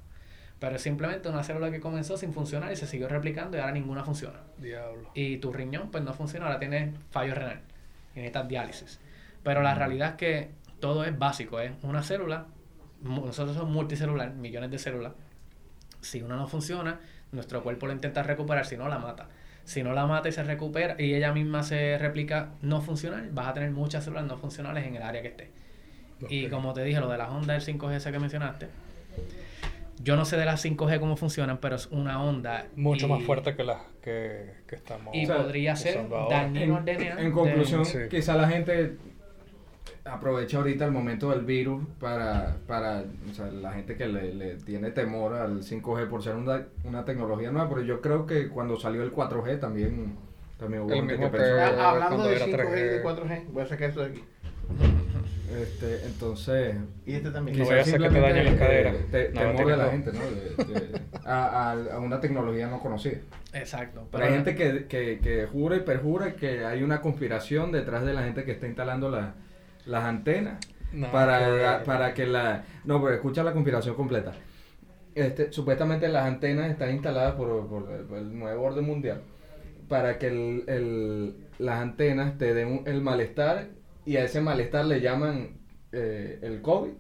[0.58, 3.72] Pero es simplemente una célula que comenzó sin funcionar y se siguió replicando y ahora
[3.72, 4.40] ninguna funciona.
[4.58, 5.10] Diablo.
[5.14, 7.60] Y tu riñón pues no funciona, ahora tienes fallo renal
[8.14, 9.00] y necesitas diálisis.
[9.44, 10.50] Pero la realidad es que
[10.80, 12.46] todo es básico, es una célula,
[13.02, 15.12] nosotros somos multicelular, millones de células.
[16.00, 17.00] Si una no funciona,
[17.34, 19.28] nuestro cuerpo lo intenta recuperar, si no la mata.
[19.64, 23.48] Si no la mata y se recupera y ella misma se replica no funcional, vas
[23.48, 25.50] a tener muchas células no funcionales en el área que esté.
[26.28, 28.68] Y como te dije, lo de las ondas del 5G esa que mencionaste,
[30.02, 32.66] yo no sé de las 5G cómo funcionan, pero es una onda.
[32.76, 36.76] Mucho y- más fuerte que las que, que estamos Y O sea, podría ser dañino
[36.76, 37.20] al En, DNA.
[37.22, 37.98] en conclusión, Sí.
[38.10, 38.96] quizá la gente
[40.04, 44.56] aprovecha ahorita el momento del virus para, para o sea, la gente que le, le
[44.56, 48.76] tiene temor al 5G por ser una, una tecnología nueva, pero yo creo que cuando
[48.78, 50.16] salió el 4G también,
[50.58, 51.54] también hubo El gente que pensó...
[51.58, 52.52] Ah, hablando de era 5G y
[52.82, 53.18] de 3G.
[53.18, 54.24] 4G, voy a sacar esto de aquí.
[55.54, 56.74] Este, entonces,
[57.06, 57.56] Y este también.
[57.58, 58.96] No vaya a ser que te dañen las caderas.
[59.12, 60.64] te- No, temor de la gente, ¿no?
[60.64, 63.18] De- de- a, a- a una tecnología no conocida.
[63.52, 64.08] Exacto.
[64.10, 68.14] Pero hay gente que, que, que jura y perjura que hay una conspiración detrás de
[68.14, 69.34] la gente que está instalando la-
[69.86, 70.58] las antenas
[70.92, 72.64] No, para, que- la- para que la...
[72.84, 74.32] No, pero escucha la conspiración completa.
[75.14, 79.20] Este, supuestamente las antenas están instaladas por, por el, por el nuevo orden mundial
[79.88, 83.68] para que el, el- las antenas te den un- el malestar
[84.06, 85.58] y a ese malestar le llaman
[85.92, 86.90] eh, el COVID.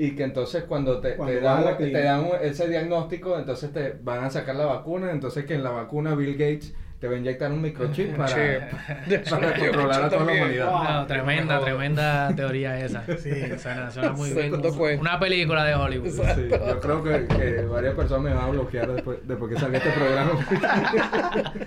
[0.00, 3.94] Y que entonces cuando te, Cuando te dan, te dan un- ese diagnóstico entonces te
[4.00, 5.10] van a sacar la vacuna.
[5.10, 9.24] Entonces que en la vacuna Bill Gates te va a inyectar un microchip para, Chip.
[9.30, 10.70] para controlar a toda la humanidad.
[11.00, 13.04] No, tremenda, tremenda teoría esa.
[13.18, 14.52] Sí, suena, suena muy bien.
[15.00, 16.08] Una película de Hollywood.
[16.10, 19.78] Sí, yo creo que, que varias personas me van a bloquear después, después que salga
[19.78, 20.32] este programa.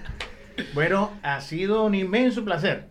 [0.74, 2.90] Bueno, ha sido un inmenso placer.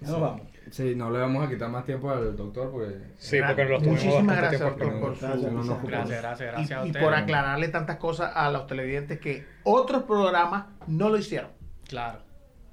[0.00, 0.42] Ya nos vamos.
[0.70, 2.94] Sí, no le vamos a quitar más tiempo al doctor porque...
[3.18, 5.00] Sí, porque lo tuvimos Muchísimas gracias, tiempo doctor, aquí.
[5.00, 5.82] por su- No nos.
[5.82, 7.04] Gracias, gracias, y, gracias a y ustedes.
[7.04, 11.50] por aclararle tantas cosas a los televidentes que otros programas no lo hicieron.
[11.92, 12.18] Claro,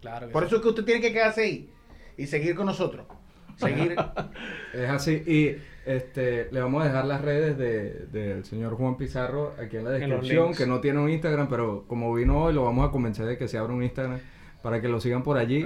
[0.01, 0.29] claro.
[0.29, 1.69] Por eso es que usted tiene que quedarse ahí
[2.17, 3.05] y seguir con nosotros.
[3.57, 3.95] Seguir.
[4.73, 5.21] Es así.
[5.27, 9.83] Y este, le vamos a dejar las redes de- del señor Juan Pizarro aquí en
[9.83, 13.25] la descripción, que no tiene un Instagram, pero como vino hoy, lo vamos a convencer
[13.25, 14.19] de que se abra un Instagram
[14.63, 15.65] para que lo sigan por allí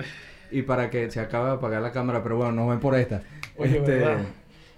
[0.52, 2.24] y para que se acabe de apagar la cámara.
[2.24, 3.22] Pero bueno, nos ven por esta.
[3.58, 4.26] Oye, Este, ¿verdad?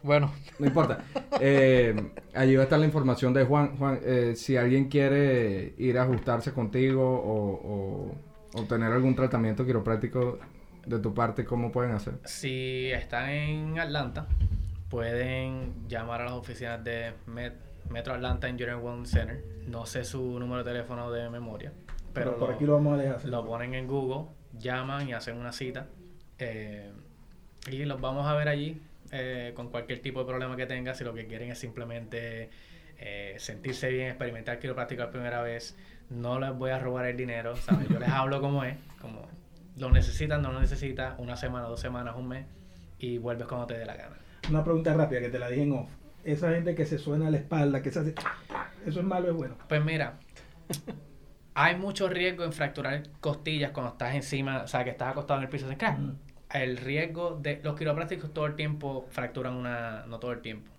[0.04, 1.04] Bueno, No importa.
[1.40, 1.96] Eh,
[2.34, 3.78] allí va a estar la información de Juan.
[3.78, 8.16] Juan, eh, si alguien quiere ir a ajustarse contigo o, o
[8.56, 10.40] obtener algún tratamiento quiropráctico
[10.86, 12.16] de tu parte, ¿cómo pueden hacer?
[12.26, 14.28] Si están en Atlanta,
[14.90, 17.54] pueden llamar a las oficinas de Met-
[17.90, 19.44] Metro Atlanta Engineering Wellness Center.
[19.68, 21.72] No sé su número de teléfono de memoria,
[22.14, 23.26] pero, Pero por lo- aquí lo vamos a dejar.
[23.26, 25.88] lo ponen en Google, llaman y hacen una cita.
[26.38, 26.92] eh,
[27.72, 28.82] y los vamos a ver allí
[29.12, 30.94] eh, con cualquier tipo de problema que tenga.
[30.94, 32.50] Si lo que quieren es simplemente
[33.00, 35.78] eh, sentirse bien, experimentar quiropráctico la primera vez.
[36.10, 37.88] No les voy a robar el dinero, ¿sabes?
[37.90, 39.28] Yo les hablo como es, como
[39.78, 42.46] lo necesitan, no lo necesitan, una semana, dos semanas, un mes,
[43.00, 44.16] y vuelves cuando te dé la gana.
[44.50, 45.90] Una pregunta rápida que te la dije en off.
[46.24, 48.16] Esa gente que se suena a la espalda, que se hace...
[48.86, 49.56] ¿Eso es malo o es bueno?
[49.68, 50.18] Pues mira,
[51.54, 55.46] hay mucho riesgo en fracturar costillas cuando estás encima, o sea, que estás acostado en
[55.46, 55.68] el piso.
[55.78, 55.98] crack.
[55.98, 56.16] Mm.
[56.62, 60.72] El riesgo de los quiroprácticos todo el tiempo fracturan una, no todo el tiempo,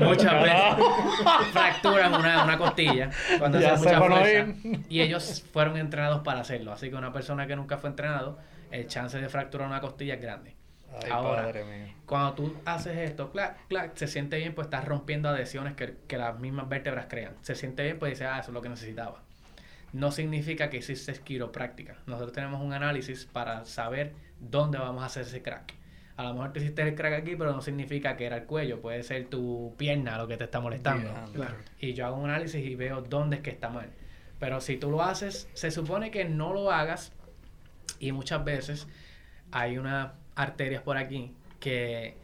[0.00, 0.86] muchas veces
[1.52, 4.82] fracturan una, una costilla cuando Ya hacen mucha fuerza.
[4.88, 6.72] Y ellos fueron entrenados para hacerlo.
[6.72, 8.38] Así que una persona que nunca fue entrenado,
[8.70, 10.54] el chance de fracturar una costilla es grande.
[11.02, 11.94] Ay, Ahora, padre mío.
[12.06, 16.16] Cuando tú haces esto, clac, clac, se siente bien, pues estás rompiendo adhesiones que, que
[16.16, 17.34] las mismas vértebras crean.
[17.42, 19.22] Se siente bien, pues dices, ah, eso es lo que necesitaba.
[19.92, 21.96] No significa que hiciste quiropráctica.
[22.06, 25.74] Nosotros tenemos un análisis para saber dónde vamos a hacer ese crack.
[26.16, 28.80] A lo mejor te hiciste el crack aquí, pero no significa que era el cuello.
[28.80, 31.10] Puede ser tu pierna lo que te está molestando.
[31.32, 31.56] Claro.
[31.80, 33.90] Y yo hago un análisis y veo dónde es que está mal.
[34.38, 37.12] Pero si tú lo haces, se supone que no lo hagas.
[37.98, 38.86] Y muchas veces
[39.50, 42.16] hay unas arterias por aquí que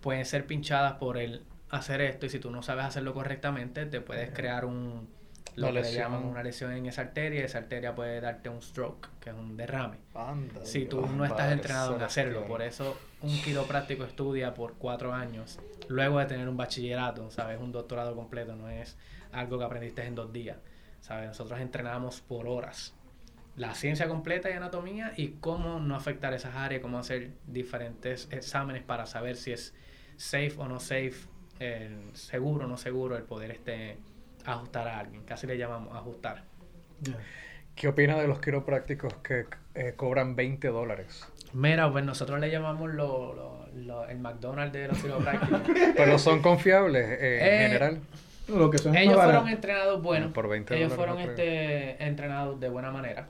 [0.00, 2.26] pueden ser pinchadas por el hacer esto.
[2.26, 5.08] Y si tú no sabes hacerlo correctamente, te puedes crear un
[5.56, 7.44] lo que le llaman una lesión en esa arteria.
[7.44, 9.98] Esa arteria puede darte un stroke, que es un derrame.
[10.14, 14.74] Anda, Si tú Dios, no estás entrenado en hacerlo, por eso un quiropráctico estudia por
[14.74, 17.60] cuatro años, luego de tener un bachillerato, ¿sabes?
[17.60, 18.96] Un doctorado completo, no es
[19.32, 20.58] algo que aprendiste en dos días,
[21.00, 21.28] ¿sabes?
[21.28, 22.94] Nosotros entrenamos por horas.
[23.56, 28.82] La ciencia completa y anatomía y cómo no afectar esas áreas, cómo hacer diferentes exámenes
[28.82, 29.74] para saber si es
[30.16, 31.28] safe o no safe,
[31.58, 33.98] eh, seguro o no seguro el poder este
[34.44, 35.22] ajustar a alguien.
[35.24, 36.42] Casi le llamamos ajustar.
[37.74, 41.26] ¿Qué opina de los quiroprácticos que eh, cobran 20 dólares?
[41.52, 45.60] Mira, pues nosotros le llamamos lo, lo- lo- el McDonald's de los quiroprácticos.
[45.96, 48.00] Pero son confiables eh, en Eh, general.
[48.48, 49.48] Lo que son Ellos fueron barato.
[49.48, 50.32] entrenados bueno.
[50.32, 53.28] Por 20 ellos dólares, fueron no este, entrenados de buena manera.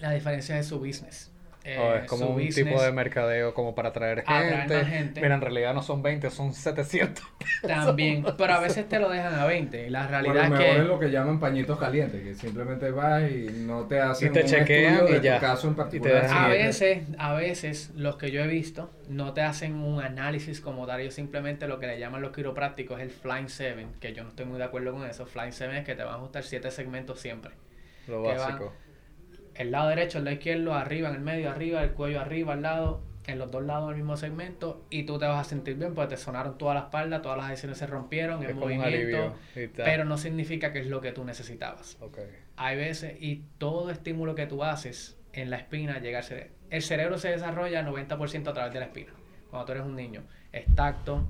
[0.00, 1.32] La diferencia es su business.
[1.68, 4.84] Eh, es como su un business- tipo de mercadeo como para atraer gente.
[4.84, 5.20] gente.
[5.20, 7.24] Mira, en realidad no son 20, son 700.
[7.66, 9.86] También, pero a veces te lo dejan a 20.
[9.86, 12.90] Y la realidad lo es mejor que es lo que llaman pañitos calientes, que simplemente
[12.92, 15.40] vas y no te hacen Y te un chequean estudio y ya.
[15.40, 16.26] caso en Y te particular.
[16.30, 20.86] a veces, a veces los que yo he visto no te hacen un análisis como
[20.86, 21.00] tal.
[21.00, 24.28] Ellos simplemente lo que le llaman los quiroprácticos es el Flying 7, que yo no
[24.28, 25.26] estoy muy de acuerdo con eso.
[25.26, 27.52] Flying 7 es que te van a ajustar 7 segmentos siempre.
[28.06, 28.72] Lo básico.
[29.58, 32.62] El lado derecho, el lado izquierdo, arriba, en el medio, arriba, el cuello arriba, al
[32.62, 35.94] lado, en los dos lados del mismo segmento, y tú te vas a sentir bien
[35.94, 39.34] porque te sonaron toda la espalda, todas las adhesiones se rompieron, Es el movimiento,
[39.76, 41.98] pero no significa que es lo que tú necesitabas.
[42.56, 46.54] Hay veces, y todo estímulo que tú haces en la espina llega al cerebro.
[46.70, 49.12] El cerebro se desarrolla 90% a través de la espina.
[49.50, 51.26] Cuando tú eres un niño, es tacto,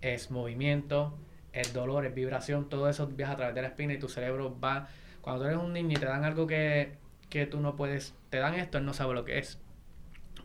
[0.00, 1.18] es movimiento,
[1.52, 4.58] es dolor, es vibración, todo eso viaja a través de la espina y tu cerebro
[4.58, 4.88] va.
[5.20, 6.92] Cuando tú eres un niño y te dan algo que,
[7.32, 9.58] que tú no puedes, te dan esto, él no sabe lo que es.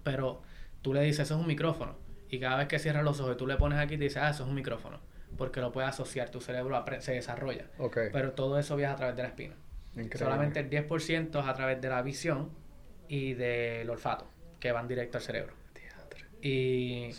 [0.04, 0.42] Pero
[0.82, 1.98] tú le dices, eso es un micrófono.
[2.30, 4.30] Y cada vez que cierras los ojos y tú le pones aquí, te dices, ah,
[4.30, 5.02] eso es un micrófono.
[5.38, 7.66] Porque lo puedes asociar, tu cerebro se desarrolla.
[7.78, 7.98] Ok.
[8.14, 9.56] Pero todo eso viaja a través de la espina.
[9.96, 10.18] Increíble.
[10.18, 12.52] Solamente el 10% es a través de la visión
[13.10, 14.30] y del olfato,
[14.62, 15.54] que van directo al cerebro.
[16.42, 17.10] Y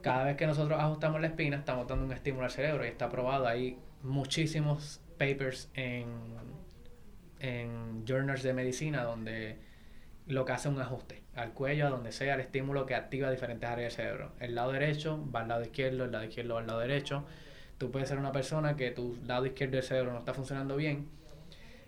[0.00, 3.10] cada vez que nosotros ajustamos la espina, estamos dando un estímulo al cerebro y está
[3.10, 3.46] probado.
[3.46, 6.06] Hay muchísimos papers en,
[7.40, 9.56] en journals de medicina donde
[10.26, 13.68] lo que hace un ajuste al cuello, a donde sea, el estímulo que activa diferentes
[13.68, 14.32] áreas del cerebro.
[14.40, 17.24] El lado derecho va al lado izquierdo, el lado izquierdo va al lado derecho.
[17.78, 21.08] Tú puedes ser una persona que tu lado izquierdo del cerebro no está funcionando bien,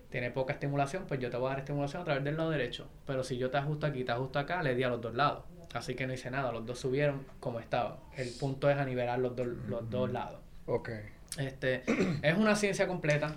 [0.09, 2.87] tiene poca estimulación, pues yo te voy a dar estimulación a través del lado derecho.
[3.05, 5.43] Pero si yo te ajusto aquí, te ajusto acá, le di a los dos lados.
[5.73, 7.95] Así que no hice nada, los dos subieron como estaban.
[8.17, 10.39] El punto es a nivelar los, dos los dos lados.
[10.65, 10.89] Ok.
[11.37, 11.83] Este,
[12.21, 13.35] es una ciencia completa,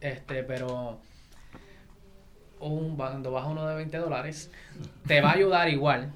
[0.00, 0.98] este, pero
[2.68, 4.50] un, cuando vas a uno de 20 dólares,
[5.06, 6.12] te va a ayudar igual,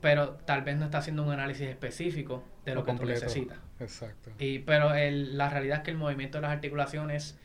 [0.00, 3.58] pero tal vez no está haciendo un análisis específico de lo que tú necesitas.
[3.80, 4.30] Exacto.
[4.38, 7.38] Y, pero el- la realidad es que el movimiento de las articulaciones,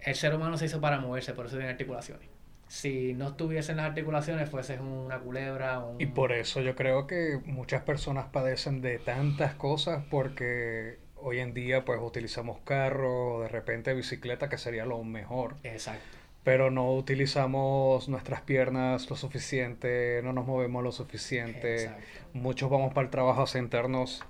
[0.00, 2.28] el ser humano se hizo para moverse, por eso tiene articulaciones.
[2.68, 6.00] Si no estuviesen las articulaciones, fuese una culebra, un...
[6.00, 11.54] Y por eso yo creo que muchas personas padecen de tantas cosas porque hoy en
[11.54, 16.04] día pues utilizamos carro de repente bicicleta que sería lo mejor, Exacto.
[16.44, 21.84] Pero no utilizamos nuestras piernas lo suficiente, no nos movemos lo suficiente.
[21.84, 22.04] Exacto.
[22.32, 24.22] Muchos vamos para el trabajo a sentarnos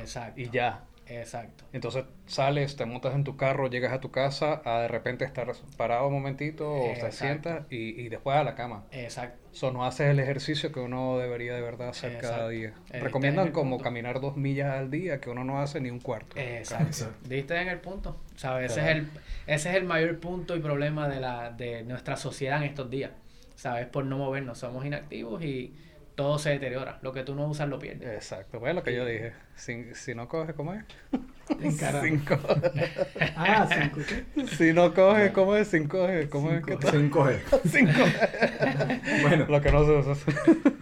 [0.00, 0.40] Exacto.
[0.40, 0.84] y ya.
[1.06, 1.64] Exacto.
[1.72, 5.50] Entonces sales, te montas en tu carro, llegas a tu casa, a de repente estar
[5.76, 8.84] parado un momentito, o te sientas y, y después a la cama.
[8.92, 9.38] Exacto.
[9.52, 12.72] Eso no haces el ejercicio que uno debería de verdad hacer cada día.
[12.90, 13.84] Eh, Recomiendan como punto.
[13.84, 16.38] caminar dos millas al día, que uno no hace ni un cuarto.
[16.38, 17.12] Exacto.
[17.28, 18.16] Diste en el punto.
[18.42, 18.72] ¿Sabes?
[18.72, 19.06] Ese, es el,
[19.46, 23.12] ese es el mayor punto y problema de, la, de nuestra sociedad en estos días.
[23.54, 23.86] ¿Sabes?
[23.86, 24.58] Por no movernos.
[24.58, 25.72] Somos inactivos y
[26.16, 26.98] todo se deteriora.
[27.02, 28.08] Lo que tú no usas lo pierdes.
[28.08, 29.32] Exacto, pues lo que yo dije.
[29.54, 30.82] Si, si no coges, ¿cómo es?
[32.02, 32.72] Sin coger.
[33.36, 34.46] Ah, cinco, ¿qué?
[34.48, 35.68] Si no coges, ¿cómo es?
[35.68, 35.86] Sin.
[35.86, 36.08] ¿Cómo
[36.50, 37.42] es que Sin coger.
[37.64, 39.00] Sin coger.
[39.22, 40.32] Bueno, Lo que no se usa.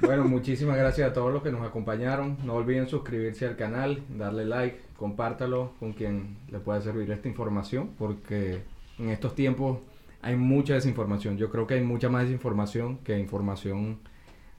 [0.01, 2.39] bueno, muchísimas gracias a todos los que nos acompañaron.
[2.45, 7.93] No olviden suscribirse al canal, darle like, compártalo con quien le pueda servir esta información,
[7.97, 8.63] porque
[8.99, 9.79] en estos tiempos
[10.21, 11.39] hay mucha desinformación.
[11.39, 13.99] Yo creo que hay mucha más desinformación que información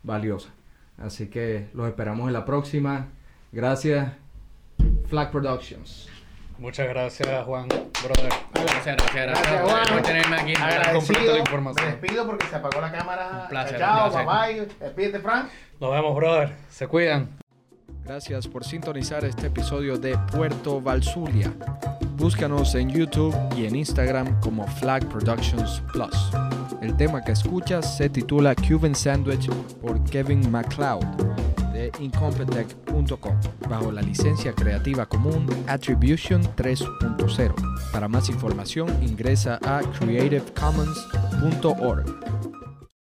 [0.01, 0.49] valiosa.
[0.97, 3.09] Así que los esperamos en la próxima.
[3.51, 4.13] Gracias,
[5.05, 6.09] Flag Productions.
[6.57, 8.33] Muchas gracias, Juan, brother.
[8.55, 9.83] Gracias, gracias, gracias, Juan.
[9.89, 10.53] por tenerme aquí.
[10.55, 11.17] Agradecido.
[11.17, 11.85] completo la información.
[11.85, 13.41] Me despido porque se apagó la cámara.
[13.43, 14.67] Un placer, Chao, bye bye.
[14.79, 15.49] Despídete, Frank.
[15.79, 16.55] Nos vemos, brother.
[16.69, 17.29] Se cuidan.
[18.11, 21.53] Gracias por sintonizar este episodio de Puerto Valsulia.
[22.17, 26.11] Búscanos en YouTube y en Instagram como Flag Productions Plus.
[26.81, 29.49] El tema que escuchas se titula Cuban Sandwich
[29.81, 31.05] por Kevin MacLeod
[31.71, 33.39] de Incompetech.com
[33.69, 37.53] bajo la licencia creativa común Attribution 3.0.
[37.93, 42.20] Para más información ingresa a creativecommons.org.